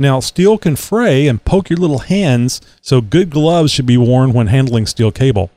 [0.00, 4.32] Now, steel can fray and poke your little hands, so good gloves should be worn
[4.32, 5.52] when handling steel cable.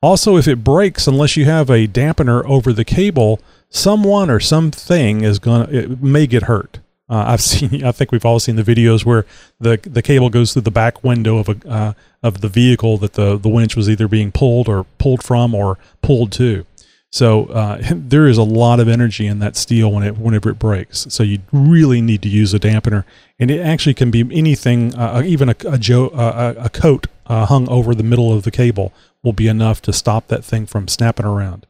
[0.00, 3.38] Also, if it breaks, unless you have a dampener over the cable,
[3.70, 6.80] someone or something is gonna it may get hurt.
[7.08, 7.84] Uh, I've seen.
[7.84, 9.26] I think we've all seen the videos where
[9.60, 11.92] the the cable goes through the back window of a uh,
[12.22, 15.78] of the vehicle that the the winch was either being pulled or pulled from or
[16.02, 16.66] pulled to.
[17.12, 20.58] So uh, there is a lot of energy in that steel when it whenever it
[20.58, 21.06] breaks.
[21.10, 23.04] So you really need to use a dampener,
[23.38, 27.68] and it actually can be anything, uh, even a a, jo- a coat uh, hung
[27.68, 28.92] over the middle of the cable
[29.22, 31.66] will be enough to stop that thing from snapping around.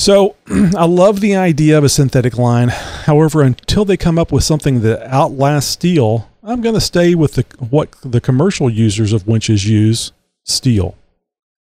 [0.00, 2.68] So I love the idea of a synthetic line.
[2.68, 7.34] However, until they come up with something that outlasts steel, I'm going to stay with
[7.34, 10.96] the what the commercial users of winches use, steel.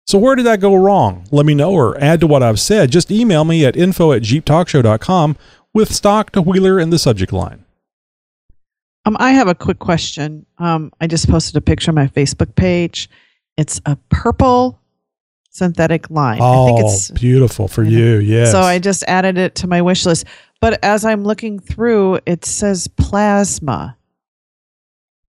[0.06, 1.26] So where did that go wrong?
[1.32, 2.92] Let me know or add to what I've said.
[2.92, 5.38] Just email me at info at jeeptalkshow.com
[5.74, 7.64] with stock to wheeler in the subject line.
[9.06, 10.46] Um, I have a quick question.
[10.58, 13.10] Um, I just posted a picture on my Facebook page.
[13.56, 14.78] It's a purple
[15.56, 16.42] synthetic line.
[16.42, 18.16] I Oh, think it's beautiful for you.
[18.18, 18.52] Yes.
[18.52, 20.26] so I just added it to my wish list.
[20.62, 23.98] But as I'm looking through, it says plasma.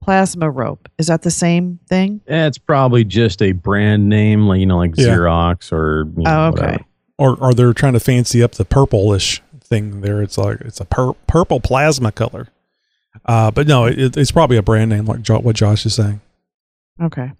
[0.02, 0.90] Plasma rope.
[0.98, 2.22] Is that the same thing?
[2.28, 5.08] Eh, It's probably just a brand name, like you know, like Yeah.
[5.16, 6.62] Xerox or you know, Oh, okay.
[6.62, 6.84] whatever.
[7.18, 10.22] or or they're trying to fancy up the purplish thing there.
[10.22, 12.48] It's like it's a pur- purple plasma color.
[13.26, 16.20] Uh, but no, it, it's probably a brand name like jo- what Josh is saying.
[17.02, 17.32] Okay.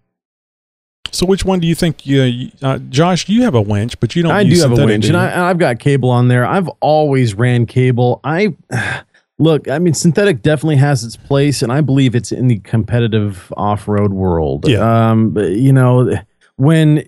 [1.12, 4.24] So which one do you think you, uh, Josh, you have a winch, but you
[4.24, 5.18] don't I do have a winch, and?
[5.18, 6.46] I, I've got cable on there.
[6.46, 8.20] I've always ran cable.
[8.24, 8.56] I
[9.38, 9.70] look.
[9.70, 14.14] I mean, synthetic definitely has its place, and I believe it's in the competitive off-road
[14.14, 14.68] world.
[14.68, 15.12] Yeah.
[15.12, 16.18] Um, you know,
[16.56, 17.08] when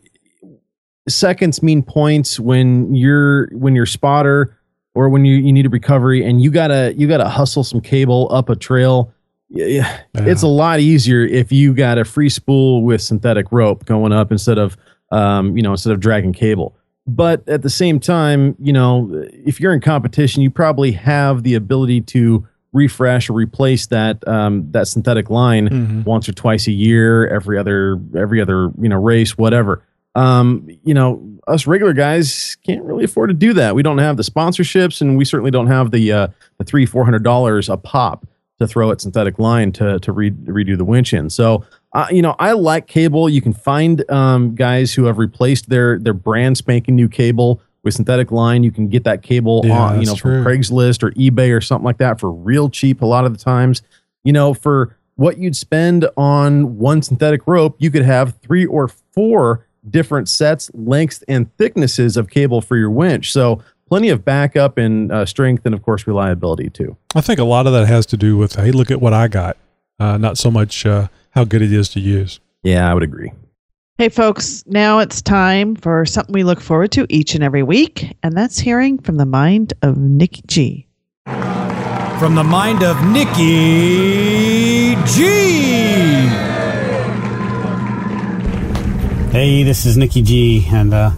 [1.08, 4.58] seconds mean points, when you're when you're spotter
[4.93, 8.28] or when you you need a recovery, and you gotta you gotta hustle some cable
[8.32, 9.12] up a trail.
[9.56, 14.12] Yeah, it's a lot easier if you got a free spool with synthetic rope going
[14.12, 14.78] up instead of
[15.12, 16.76] um, you know instead of dragging cable
[17.08, 21.53] but at the same time you know if you're in competition you probably have the
[21.53, 26.03] ability to refresh or replace that um, that synthetic line Mm-hmm.
[26.03, 29.82] once or twice a year, every other every other you know race, whatever.
[30.16, 33.76] Um, you know, us regular guys can't really afford to do that.
[33.76, 36.28] We don't have the sponsorships, and we certainly don't have the uh,
[36.58, 38.26] the three four hundred dollars a pop
[38.60, 41.30] to throw at synthetic line to to re- redo the winch in.
[41.30, 43.28] So, uh, you know, I like cable.
[43.30, 47.93] You can find um, guys who have replaced their their brand spanking new cable with
[47.93, 48.64] synthetic line.
[48.64, 50.43] You can get that cable Yeah, on, you know, true.
[50.43, 53.01] from Craigslist or eBay or something like that for real cheap.
[53.01, 53.82] A lot of the times,
[54.24, 58.88] you know, for what you'd spend on one synthetic rope, you could have three or
[58.88, 63.32] four different sets, lengths, and thicknesses of cable for your winch.
[63.32, 66.97] So plenty of backup and uh, strength, and of course reliability too.
[67.15, 69.27] I think a lot of that has to do with, hey, look at what I
[69.27, 69.57] got.
[69.99, 72.39] Uh, not so much uh, how good it is to use.
[72.63, 73.31] Yeah, I would agree.
[73.97, 78.17] Hey, folks, now it's time for something we look forward to each and every week,
[78.23, 80.88] and that's hearing from the mind of Nikki G.
[81.25, 85.23] From the mind of Nikki G.
[89.31, 91.11] Hey, this is Nikki G, and uh,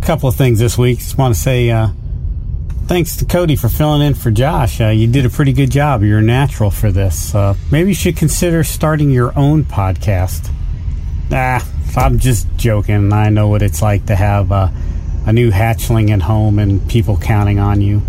[0.00, 0.98] a couple of things this week.
[0.98, 1.88] Just want to say uh,
[2.86, 4.80] thanks to Cody for filling in for Josh.
[4.80, 6.02] Uh, you did a pretty good job.
[6.02, 7.34] You're a natural for this.
[7.34, 10.50] Uh, maybe you should consider starting your own podcast.
[11.30, 13.12] Ah, I'm just joking.
[13.12, 14.68] I know what it's like to have uh,
[15.26, 18.02] a new hatchling at home and people counting on you.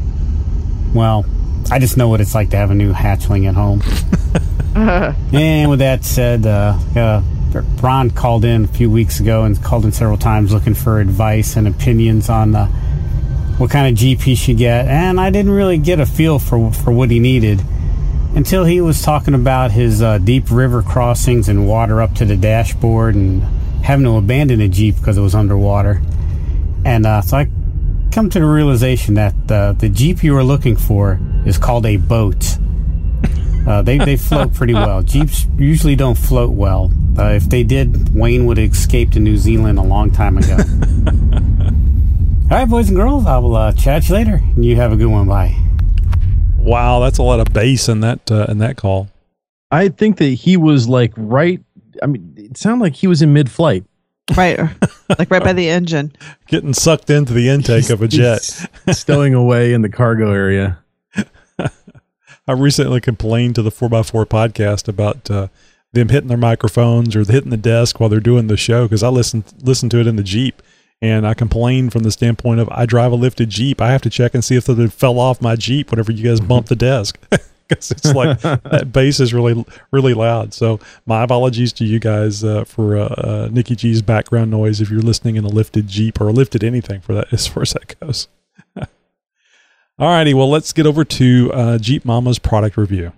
[0.93, 1.25] Well,
[1.69, 3.81] I just know what it's like to have a new hatchling at home.
[5.33, 7.21] and with that said, uh, uh,
[7.81, 11.55] Ron called in a few weeks ago and called in several times looking for advice
[11.55, 12.67] and opinions on uh,
[13.57, 14.87] what kind of he should get.
[14.87, 17.61] And I didn't really get a feel for, for what he needed
[18.35, 22.37] until he was talking about his uh, deep river crossings and water up to the
[22.37, 23.43] dashboard and
[23.83, 26.01] having to abandon a Jeep because it was underwater.
[26.85, 27.49] And uh, so I
[28.11, 31.97] come to the realization that uh, the Jeep you were looking for is called a
[31.97, 32.57] boat.
[33.67, 35.01] Uh, they, they float pretty well.
[35.01, 36.91] Jeeps usually don't float well.
[37.17, 40.57] Uh, if they did, Wayne would have escaped to New Zealand a long time ago.
[42.51, 44.41] All right, boys and girls, I will uh, chat you later.
[44.43, 45.27] And you have a good one.
[45.27, 45.55] Bye.
[46.57, 49.09] Wow, that's a lot of bass in that uh, in that call.
[49.71, 51.61] I think that he was like right.
[52.03, 53.85] I mean, it sounded like he was in mid-flight.
[54.35, 54.59] Right,
[55.19, 56.13] like right by the engine.
[56.47, 58.41] Getting sucked into the intake of a jet.
[58.91, 60.79] stowing away in the cargo area.
[62.51, 65.47] I recently complained to the 4x4 podcast about uh,
[65.93, 69.07] them hitting their microphones or hitting the desk while they're doing the show because I
[69.07, 70.61] listen listen to it in the Jeep.
[71.01, 73.79] And I complained from the standpoint of I drive a lifted Jeep.
[73.79, 76.41] I have to check and see if it fell off my Jeep whenever you guys
[76.41, 77.17] bump the desk.
[77.69, 80.53] Because it's like that bass is really, really loud.
[80.53, 84.91] So, my apologies to you guys uh, for uh, uh, Nikki G's background noise if
[84.91, 87.71] you're listening in a lifted Jeep or a lifted anything for that, as far as
[87.71, 88.27] that goes.
[90.01, 90.33] All righty.
[90.33, 93.13] Well, let's get over to uh, Jeep Mama's product review.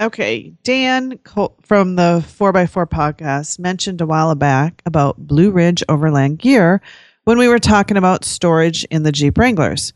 [0.00, 1.18] Okay, Dan
[1.60, 6.80] from the 4x4 podcast mentioned a while back about Blue Ridge Overland Gear
[7.24, 9.92] when we were talking about storage in the Jeep Wranglers.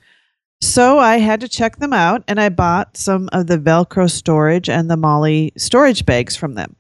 [0.61, 4.69] So I had to check them out and I bought some of the Velcro storage
[4.69, 6.77] and the MOLLE storage bags from them.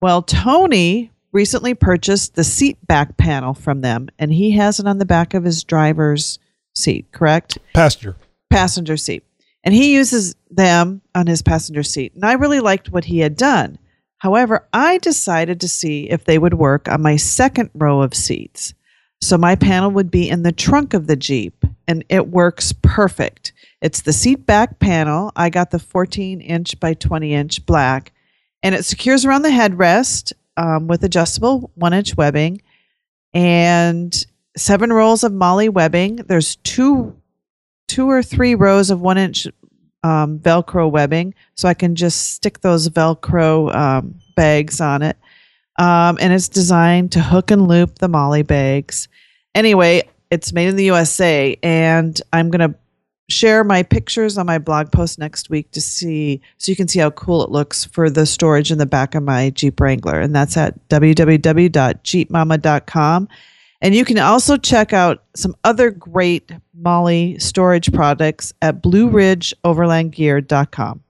[0.00, 4.98] Well, Tony recently purchased the seat back panel from them and he has it on
[4.98, 6.38] the back of his driver's
[6.74, 7.58] seat, correct?
[7.74, 8.16] Passenger.
[8.50, 9.24] passenger seat.
[9.64, 12.14] And he uses them on his passenger seat.
[12.14, 13.78] And I really liked what he had done.
[14.18, 18.74] However, I decided to see if they would work on my second row of seats.
[19.20, 23.52] So my panel would be in the trunk of the Jeep, and it works perfect.
[23.80, 25.30] It's the seat back panel.
[25.36, 28.12] I got the 14 inch by 20 inch black,
[28.62, 32.62] and it secures around the headrest um, with adjustable one inch webbing
[33.34, 36.16] and seven rolls of MOLLE webbing.
[36.16, 37.16] There's two
[37.88, 39.46] two or three rows of one inch
[40.02, 45.16] um, Velcro webbing, so I can just stick those Velcro um, bags on it.
[45.78, 49.08] Um, and it's designed to hook and loop the MOLLE bags.
[49.54, 52.74] Anyway, it's made in the USA, and I'm gonna
[53.28, 56.98] share my pictures on my blog post next week to see so you can see
[56.98, 60.34] how cool it looks for the storage in the back of my Jeep Wrangler, and
[60.34, 63.28] that's at www.jeepmama.com.
[63.82, 71.00] And you can also check out some other great MOLLE storage products at blueridgeoverlandgear.com.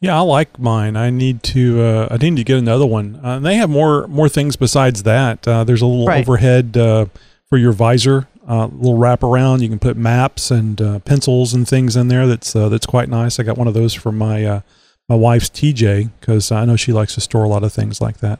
[0.00, 0.96] Yeah, I like mine.
[0.96, 1.82] I need to.
[1.82, 3.20] Uh, I need to get another one.
[3.22, 5.46] Uh, they have more more things besides that.
[5.46, 6.22] Uh, there's a little Right.
[6.26, 7.04] overhead uh,
[7.50, 9.60] for your visor, uh, little wraparound.
[9.60, 12.26] You can put maps and uh, pencils and things in there.
[12.26, 13.38] That's uh, that's quite nice.
[13.38, 14.60] I got one of those for my uh,
[15.06, 18.18] my wife's TJ because I know she likes to store a lot of things like
[18.20, 18.38] that.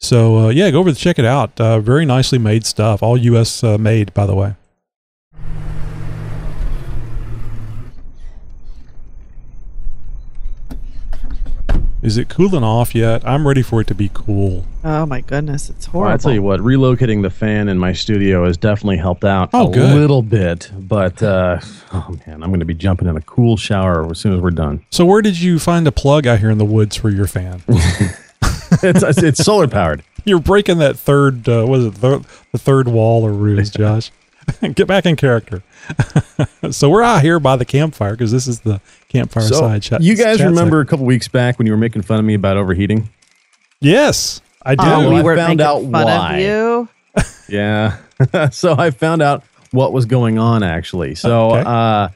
[0.00, 1.60] So uh, yeah, go over to check it out.
[1.60, 3.02] Uh, very nicely made stuff.
[3.02, 3.62] All U.S.
[3.62, 4.54] Uh, made, by the way.
[12.02, 13.26] Is it cooling off yet?
[13.28, 14.64] I'm ready for it to be cool.
[14.82, 16.14] Oh my goodness, it's Well, horrible.
[16.14, 19.68] I tell you what, relocating the fan in my studio has definitely helped out Oh,
[19.68, 19.94] a good.
[19.94, 20.70] little bit.
[20.78, 21.58] But uh,
[21.92, 24.50] oh man, I'm going to be jumping in a cool shower as soon as we're
[24.50, 24.82] done.
[24.90, 27.62] So where did you find a plug out here in the woods for your fan?
[28.88, 30.02] it's, it's it's solar powered.
[30.24, 31.48] You're breaking that third.
[31.48, 34.10] Uh, was it the, the third wall or ruse, Josh?
[34.74, 35.62] Get back in character.
[36.70, 40.02] so we're out here by the campfire because this is the campfire So side chat.
[40.02, 42.34] you guys chat remember a couple weeks back when you were making fun of me
[42.34, 43.08] about overheating?
[43.80, 44.82] Yes, I do.
[44.84, 46.36] Oh, we I weren't found out fun why.
[46.38, 46.88] of you.
[47.48, 47.98] Yeah.
[48.50, 51.14] so I found out what was going on actually.
[51.14, 51.62] So Okay.
[51.66, 52.08] uh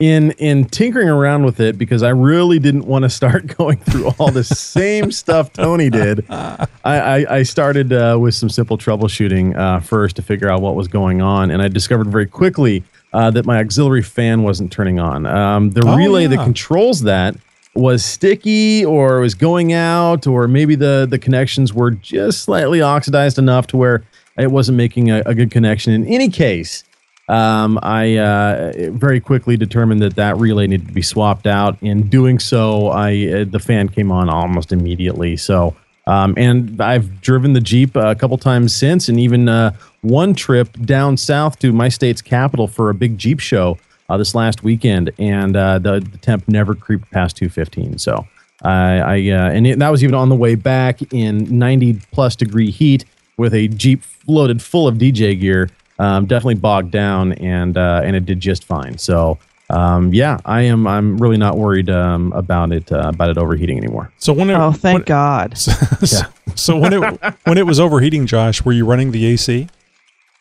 [0.00, 4.08] in in tinkering around with it because I really didn't want to start going through
[4.18, 6.24] all the same stuff Tony did.
[6.30, 10.74] I, I, I started uh, with some simple troubleshooting uh, first to figure out what
[10.74, 12.82] was going on, and I discovered very quickly
[13.12, 15.26] uh, that my auxiliary fan wasn't turning on.
[15.26, 17.36] Um, the Oh, relay that controls that
[17.74, 23.38] was sticky or was going out or maybe the the connections were just slightly oxidized
[23.38, 24.02] enough to where
[24.36, 26.82] it wasn't making a, a good connection in any case
[27.30, 32.08] um, i uh, very quickly determined that that relay needed to be swapped out in
[32.08, 35.74] doing so i uh, the fan came on almost immediately so
[36.06, 40.68] um, and i've driven the jeep a couple times since and even uh, one trip
[40.84, 43.78] down south to my state's capital for a big jeep show
[44.10, 47.98] uh, this last weekend, and uh, the, the temp never creeped past 215.
[47.98, 48.26] So
[48.62, 52.70] I, uh, and it, that was even on the way back in 90 plus degree
[52.70, 53.04] heat
[53.36, 55.70] with a Jeep loaded full of DJ gear.
[56.00, 58.96] Um, definitely bogged down, and uh, and it did just fine.
[58.98, 59.38] So
[59.68, 60.86] um, yeah, I am.
[60.86, 64.10] I'm really not worried um, about it uh, about it overheating anymore.
[64.18, 65.58] So when it, Oh, thank when- God.
[65.58, 66.22] so,
[66.54, 69.68] so when it when it was overheating, Josh, were you running the AC?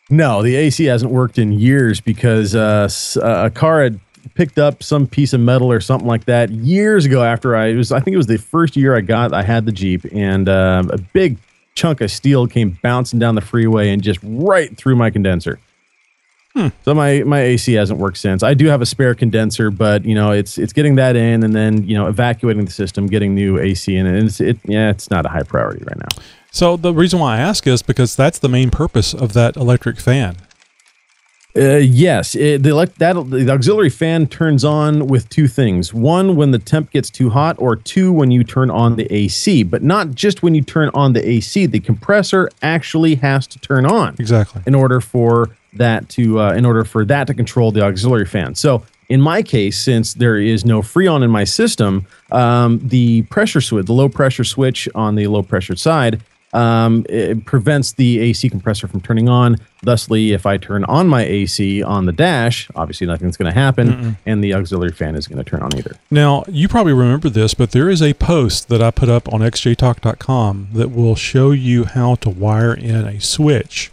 [0.09, 2.89] No, the AC hasn't worked in years because uh,
[3.21, 3.99] uh, a car had
[4.33, 7.23] picked up some piece of metal or something like that years ago.
[7.23, 9.65] After I it was, I think it was the first year I got, I had
[9.65, 11.37] the Jeep, and uh, a big
[11.79, 15.59] chunk of steel came bouncing down the freeway and just right through my condenser.
[16.53, 16.67] Hmm.
[16.83, 18.43] So my my AC hasn't worked since.
[18.43, 21.55] I do have a spare condenser, but you know it's it's getting that in and
[21.55, 25.09] then you know evacuating the system, getting new AC in, and it's it yeah it's
[25.09, 26.23] not a high priority right now.
[26.51, 29.99] So the reason why I ask is because that's the main purpose of that electric
[29.99, 30.35] fan.
[31.55, 35.93] Uh, yes, it, the, elect, that, the auxiliary fan turns on with two things.
[35.93, 39.63] One, when the temp gets too hot, or two, when you turn on the AC.
[39.63, 41.65] But not just when you turn on the AC.
[41.65, 44.61] The compressor actually has to turn on Exactly.
[44.67, 48.55] in order for that to uh, in order for that to control the auxiliary fan.
[48.55, 53.61] So in my case, since there is no freon in my system, um, the pressure
[53.61, 56.21] switch, the low pressure switch on the low pressure side,
[56.53, 59.57] um, it prevents the AC compressor from turning on.
[59.83, 64.17] Thusly, if I turn on my AC on the dash, obviously nothing's going to happen,
[64.25, 65.95] and the auxiliary fan is going to turn on either.
[66.11, 69.41] Now, you probably remember this, but there is a post that I put up on
[69.41, 73.91] xjtalk.com that will show you how to wire in a switch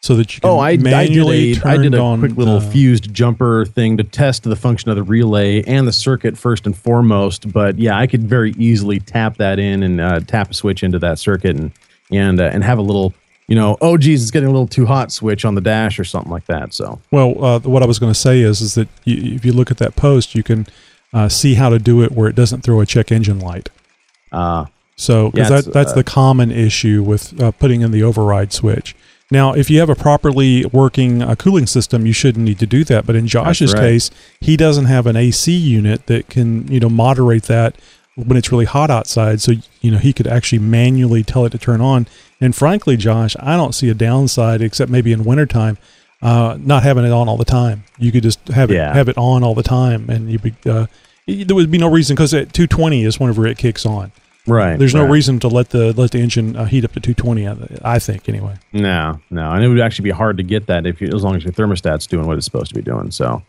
[0.00, 2.36] so that you can Oh, I, I did manually a I did a on quick
[2.36, 6.38] little uh, fused jumper thing to test the function of the relay and the circuit
[6.38, 7.52] first and foremost.
[7.52, 10.98] But yeah, I could very easily tap that in and uh, tap a switch into
[11.00, 11.72] that circuit and
[12.10, 13.14] and uh, and have a little
[13.46, 16.04] you know oh geez it's getting a little too hot switch on the dash or
[16.04, 16.74] something like that.
[16.74, 19.52] So Well, uh, what I was going to say is, is that you, if you
[19.52, 20.66] look at that post, you can
[21.12, 23.70] uh, see how to do it where it doesn't throw a check engine light.
[24.32, 28.02] uh, So, because Yeah, that, that's uh, the common issue with uh, putting in the
[28.02, 28.94] override switch.
[29.30, 32.82] Now, if you have a properly working uh, cooling system, you shouldn't need to do
[32.84, 33.04] that.
[33.04, 33.80] But in Josh's right.
[33.80, 37.76] case, he doesn't have an AC unit that can, you know, moderate that
[38.26, 39.40] when it's really hot outside.
[39.40, 42.06] So, you know, he could actually manually tell it to turn on.
[42.40, 45.78] And frankly, Josh, I don't see a downside except maybe in wintertime,
[46.22, 47.84] uh, not having it on all the time.
[47.98, 48.92] You could just have it Yeah.
[48.92, 50.86] have it on all the time, and you be, uh,
[51.26, 54.10] there would be no reason because at 220 is whenever it kicks on.
[54.46, 55.10] right, There's no right.
[55.10, 57.46] reason to let the let the engine uh, heat up to 220.
[57.46, 57.56] I-
[57.96, 58.54] I think anyway.
[58.72, 61.36] No, no, and it would actually be hard to get that if you, as long
[61.36, 63.10] as your thermostat's doing what it's supposed to be doing.
[63.10, 63.42] So,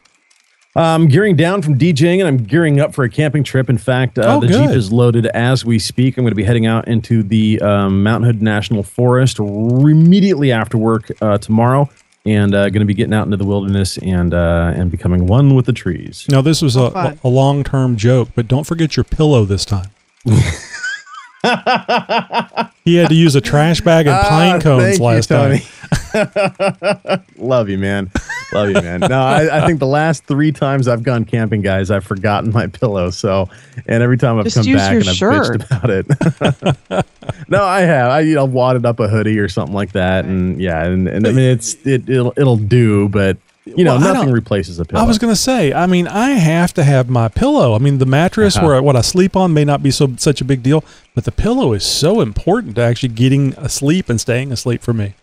[0.75, 3.69] I'm gearing down from DJing and I'm gearing up for a camping trip.
[3.69, 6.17] In fact, uh, Oh, the Jeep is loaded as we speak.
[6.17, 10.51] I'm going to be heading out into the um, Mountain Hood National Forest r- immediately
[10.51, 11.89] after work uh, tomorrow,
[12.25, 15.55] and uh, going to be getting out into the wilderness and uh, and becoming one
[15.55, 16.25] with the trees.
[16.29, 19.89] Now this was a, a long term joke, but don't forget your pillow this time.
[22.83, 25.59] he had to use a trash bag and pine Ah, cones thank you, last time.
[25.59, 27.21] Tony.
[27.37, 28.11] Love you, man.
[28.51, 28.99] Love you, man.
[29.01, 32.67] No, I, I think the last three times I've gone camping, guys, I've forgotten my
[32.67, 33.09] pillow.
[33.11, 33.49] So,
[33.87, 35.59] and every time I've Just come back and I've shirt.
[35.61, 35.65] bitched
[36.87, 37.05] about it.
[37.49, 38.11] no, I have.
[38.11, 41.25] I you know wadded up a hoodie or something like that, and yeah, and, and
[41.27, 45.03] I mean it's it it'll it'll do, but you know, Well, nothing replaces a pillow.
[45.03, 47.75] I was going to say, I mean, I have to have my pillow.
[47.75, 48.65] I mean, the mattress Uh-huh.
[48.65, 50.83] where what I sleep on may not be so such a big deal,
[51.13, 55.13] but the pillow is so important to actually getting asleep and staying asleep for me.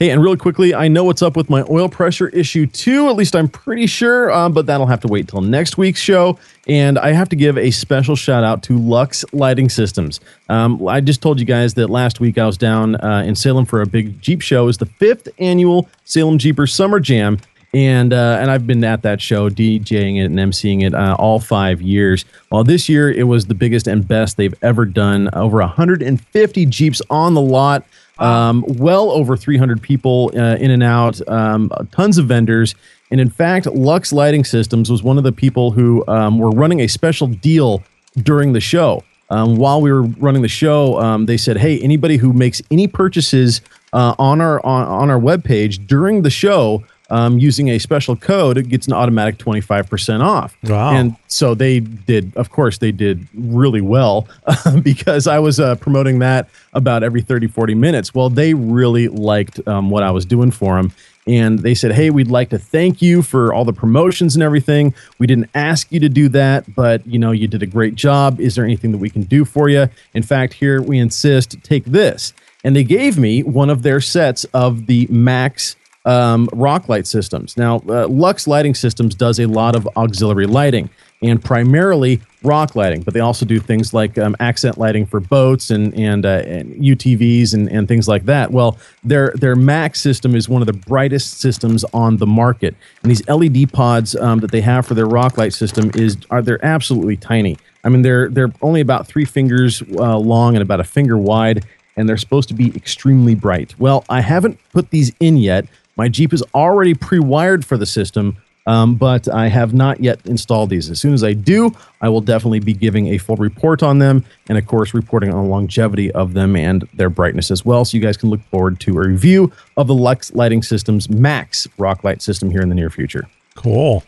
[0.00, 3.08] Hey, and really quickly, I know what's up with my oil pressure issue too.
[3.08, 6.38] At least I'm pretty sure, um, but that'll have to wait till next week's show.
[6.68, 10.20] And I have to give a special shout out to Lux Lighting Systems.
[10.48, 13.64] Um, I just told you guys that last week I was down uh, in Salem
[13.64, 14.68] for a big Jeep show.
[14.68, 17.38] It's the fifth annual Salem Jeepers Summer Jam.
[17.74, 21.38] And uh, and I've been at that show, DJing it and emceeing it uh, all
[21.38, 22.24] five years.
[22.50, 25.28] Well, this year it was the biggest and best they've ever done.
[25.34, 27.84] Over 150 Jeeps on the lot
[28.18, 32.74] um, well over 300 people uh, in and out, um, tons of vendors.
[33.10, 36.80] And in fact, Lux Lighting Systems was one of the people who um, were running
[36.80, 37.82] a special deal
[38.22, 39.02] during the show.
[39.30, 42.88] Um, while we were running the show, um, they said, "Hey, anybody who makes any
[42.88, 43.60] purchases
[43.92, 48.58] uh, on our on, on our webpage during the show." Um, using a special code,
[48.58, 50.56] it gets an automatic 25% off.
[50.64, 50.90] Wow.
[50.90, 54.28] And so they did, of course, they did really well
[54.82, 58.14] because I was uh, promoting that about every 30, 40 minutes.
[58.14, 60.92] Well, they really liked um, what I was doing for them.
[61.28, 64.94] And they said, Hey, we'd like to thank you for all the promotions and everything.
[65.18, 68.40] We didn't ask you to do that, but you know, you did a great job.
[68.40, 69.90] Is there anything that we can do for you?
[70.14, 72.32] In fact, here we insist, take this.
[72.64, 75.76] And they gave me one of their sets of the Max
[76.08, 77.56] um, rock light systems.
[77.56, 80.88] Now, uh, Lux Lighting Systems does a lot of auxiliary lighting
[81.20, 85.70] and primarily rock lighting, but they also do things like um, accent lighting for boats
[85.70, 88.50] and and, uh, and UTVs and, and things like that.
[88.50, 93.10] Well, their their Max system is one of the brightest systems on the market, and
[93.10, 96.64] these LED pods um, that they have for their rock light system is are they're
[96.64, 97.58] absolutely tiny.
[97.84, 101.66] I mean, they're they're only about three fingers uh, long and about a finger wide,
[101.96, 103.78] and they're supposed to be extremely bright.
[103.78, 105.66] Well, I haven't put these in yet.
[105.98, 108.36] My Jeep is already pre-wired for the system,
[108.68, 110.88] um, but I have not yet installed these.
[110.90, 114.24] As soon as I do, I will definitely be giving a full report on them,
[114.48, 117.84] and of course, reporting on the longevity of them and their brightness as well.
[117.84, 121.66] So you guys can look forward to a review of the Lux Lighting Systems Max
[121.78, 123.26] rock light system here in the near future.
[123.56, 124.04] Cool.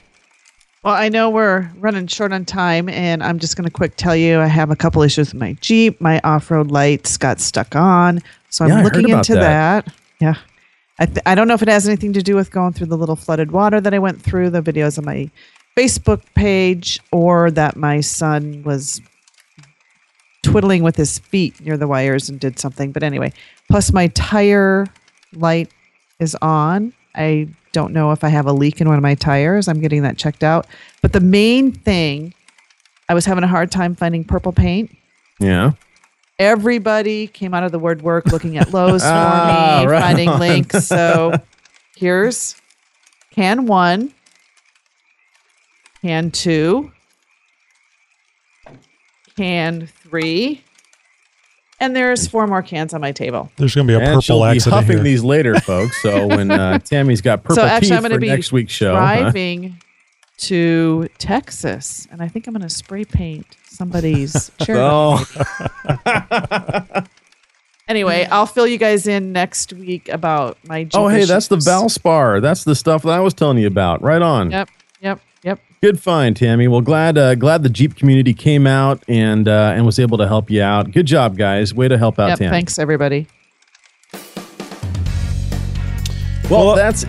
[0.85, 4.15] Well, I know we're running short on time, and I'm just going to quick tell
[4.15, 6.01] you I have a couple issues with my Jeep.
[6.01, 8.21] My off road lights got stuck on.
[8.49, 9.85] So I'm Yeah, looking into that.
[9.85, 9.95] that.
[10.21, 10.35] Yeah.
[11.01, 12.97] I, th- I don't know if it has anything to do with going through the
[12.97, 15.31] little flooded water that I went through, the videos on my
[15.77, 19.01] Facebook page, or that my son was
[20.43, 22.93] twiddling with his feet near the wires and did something.
[22.93, 23.33] But anyway,
[23.69, 24.87] plus my tire
[25.33, 25.71] light
[26.19, 26.93] is on.
[27.15, 29.69] I don't know if I have a leak in one of my tires.
[29.69, 30.67] I'm getting that checked out.
[31.03, 32.35] But the main thing,
[33.09, 34.95] I was having a hard time finding purple paint.
[35.39, 35.73] Yeah.
[36.41, 40.29] Everybody came out of the word work looking at Lowe's for Ah, me, right finding
[40.31, 40.41] on.
[40.41, 40.87] links.
[40.87, 41.35] So
[41.97, 42.57] here's
[43.31, 44.13] can one,
[46.01, 46.91] can two,
[49.37, 50.63] can three,
[51.79, 53.53] and there's four more cans on my table.
[53.57, 55.05] There's going to be a and she'll purple be accident huffing here.
[55.05, 56.01] these later, folks.
[56.01, 58.51] So when uh, Tammy's got purple so actually, teeth I'm going to for be next
[58.51, 59.31] week's show, huh?
[60.49, 64.77] Driving to Texas, and I think I'm going to spray paint somebody's chair.
[64.79, 65.25] Oh.
[67.89, 70.85] Anyway, I'll fill you guys in next week about my.
[70.85, 71.67] Jeep oh, hey, that's the issues.
[71.67, 72.41] Valspar.
[72.41, 74.01] That's the stuff that I was telling you about.
[74.01, 74.53] Right on.
[74.53, 74.69] Yep,
[75.01, 75.59] yep, yep.
[75.83, 76.69] Good find, Tammy.
[76.69, 80.29] Well, glad uh, glad the Jeep community came out and uh, and was able to
[80.29, 80.93] help you out.
[80.93, 81.75] Good job, guys.
[81.75, 82.51] Way to help out, Yep, Tammy.
[82.51, 83.27] thanks everybody.
[86.49, 87.05] Well, that's.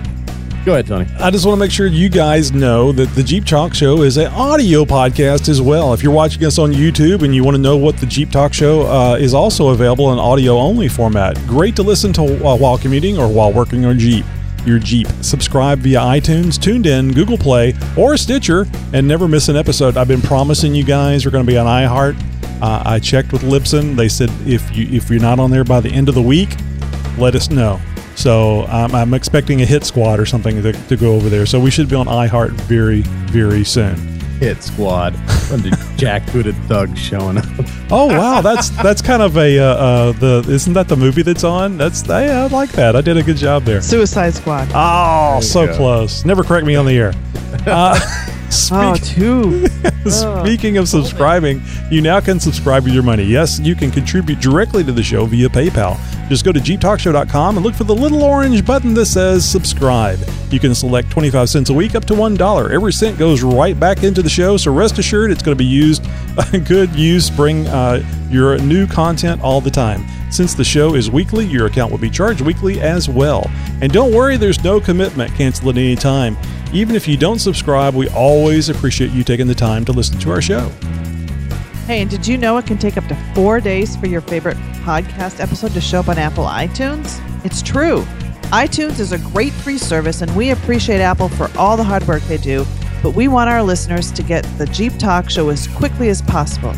[0.64, 1.08] Go ahead, Tony.
[1.20, 4.18] I just want to make sure you guys know that the Jeep Talk Show is
[4.18, 5.92] an audio podcast as well.
[5.92, 8.54] If you're watching us on YouTube and you want to know what the Jeep Talk
[8.54, 12.78] Show uh, is also available in audio only format, great to listen to while, while
[12.78, 14.24] commuting or while working on Jeep.
[14.64, 15.08] Your Jeep.
[15.22, 19.98] Subscribe via iTunes, TuneIn, Google Play, or Stitcher, and never miss an episode.
[19.98, 22.16] I've been promising you guys we're going to be on iHeart.
[22.62, 23.96] Uh, I checked with Libsyn.
[23.96, 26.56] They said if you if you're not on there by the end of the week,
[27.18, 27.82] let us know.
[28.22, 31.48] So um, I'm expecting a hit squad or something to, to go over there.
[31.48, 33.02] So we should be on iHeart very,
[33.32, 33.96] very soon.
[34.40, 35.14] Hit squad.
[35.50, 37.46] Bunch of jackbooted thugs showing up.
[37.92, 41.44] Oh wow, that's that's kind of a uh, uh, the isn't that the movie that's
[41.44, 41.78] on?
[41.78, 42.96] That's I, I like that.
[42.96, 43.82] I did a good job there.
[43.82, 44.68] Suicide Squad.
[44.74, 45.76] Oh, so go.
[45.76, 46.24] close.
[46.26, 47.14] Never correct me on the air.
[47.66, 48.00] Uh,
[48.74, 49.68] Oh, speak- two.
[50.10, 53.24] Speaking of subscribing, you now can subscribe with your money.
[53.24, 56.00] Yes, you can contribute directly to the show via PayPal.
[56.28, 60.18] Just go to jeeptalkshow.com and look for the little orange button that says subscribe.
[60.50, 62.72] You can select 25 cents a week up to $1.
[62.72, 65.70] Every cent goes right back into the show, so rest assured it's going to be
[65.70, 66.04] used,
[66.66, 70.04] good use, bring uh, your new content all the time.
[70.32, 73.52] Since the show is weekly, your account will be charged weekly as well.
[73.82, 75.36] And don't worry, there's no commitment.
[75.36, 76.38] Cancel at any time.
[76.74, 80.32] Even if you don't subscribe, we always appreciate you taking the time to listen to
[80.32, 80.70] our show.
[81.86, 84.56] Hey, and did you know it can take up to four days for your favorite
[84.86, 87.20] podcast episode to show up on Apple iTunes?
[87.44, 88.04] It's true.
[88.54, 92.24] iTunes is a great free service, and we appreciate Apple for all the hard work
[92.24, 92.66] they do,
[93.04, 96.74] but we want our listeners to get the Jeep Talk Show as quickly as possible.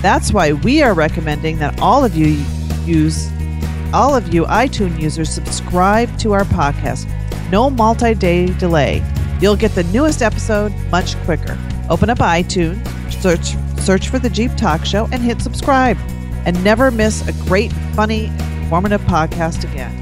[0.00, 2.42] That's why we are recommending that all of you
[2.86, 3.30] use
[3.92, 7.08] all of you iTunes users subscribe to our podcast.
[7.50, 9.04] No multi-day delay.
[9.44, 11.58] You'll get the newest episode much quicker.
[11.90, 12.82] Open up iTunes,
[13.12, 15.98] search search for the Jeep Talk Show and hit subscribe.
[16.46, 18.28] And never miss a great, funny,
[18.62, 19.92] informative podcast again.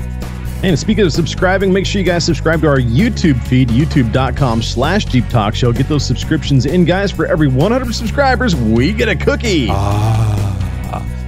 [0.62, 5.07] And speaking of subscribing, make sure you guys subscribe to our YouTube feed, youtube.com slash
[5.07, 5.72] Jeep Talk Show.
[5.72, 7.11] Get those subscriptions in, guys.
[7.11, 9.66] For every 100 subscribers, we get a cookie.
[9.70, 10.41] Ah.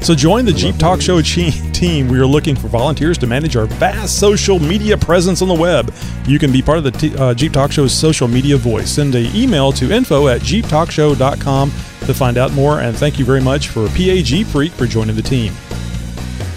[0.04, 2.08] So join the Jeep Talk Show team.
[2.08, 5.94] We are looking for volunteers to manage our vast social media presence on the web.
[6.26, 8.90] You can be part of the uh, Jeep Talk Show's social media voice.
[8.90, 12.80] Send an email to info at jeeptalkshow.com to find out more.
[12.80, 15.54] And thank you very much for PAG Freak for joining the team.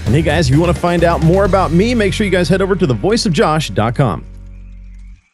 [0.05, 2.31] And hey, guys, if you want to find out more about me, make sure you
[2.31, 4.25] guys head over to thevoiceofjosh.com.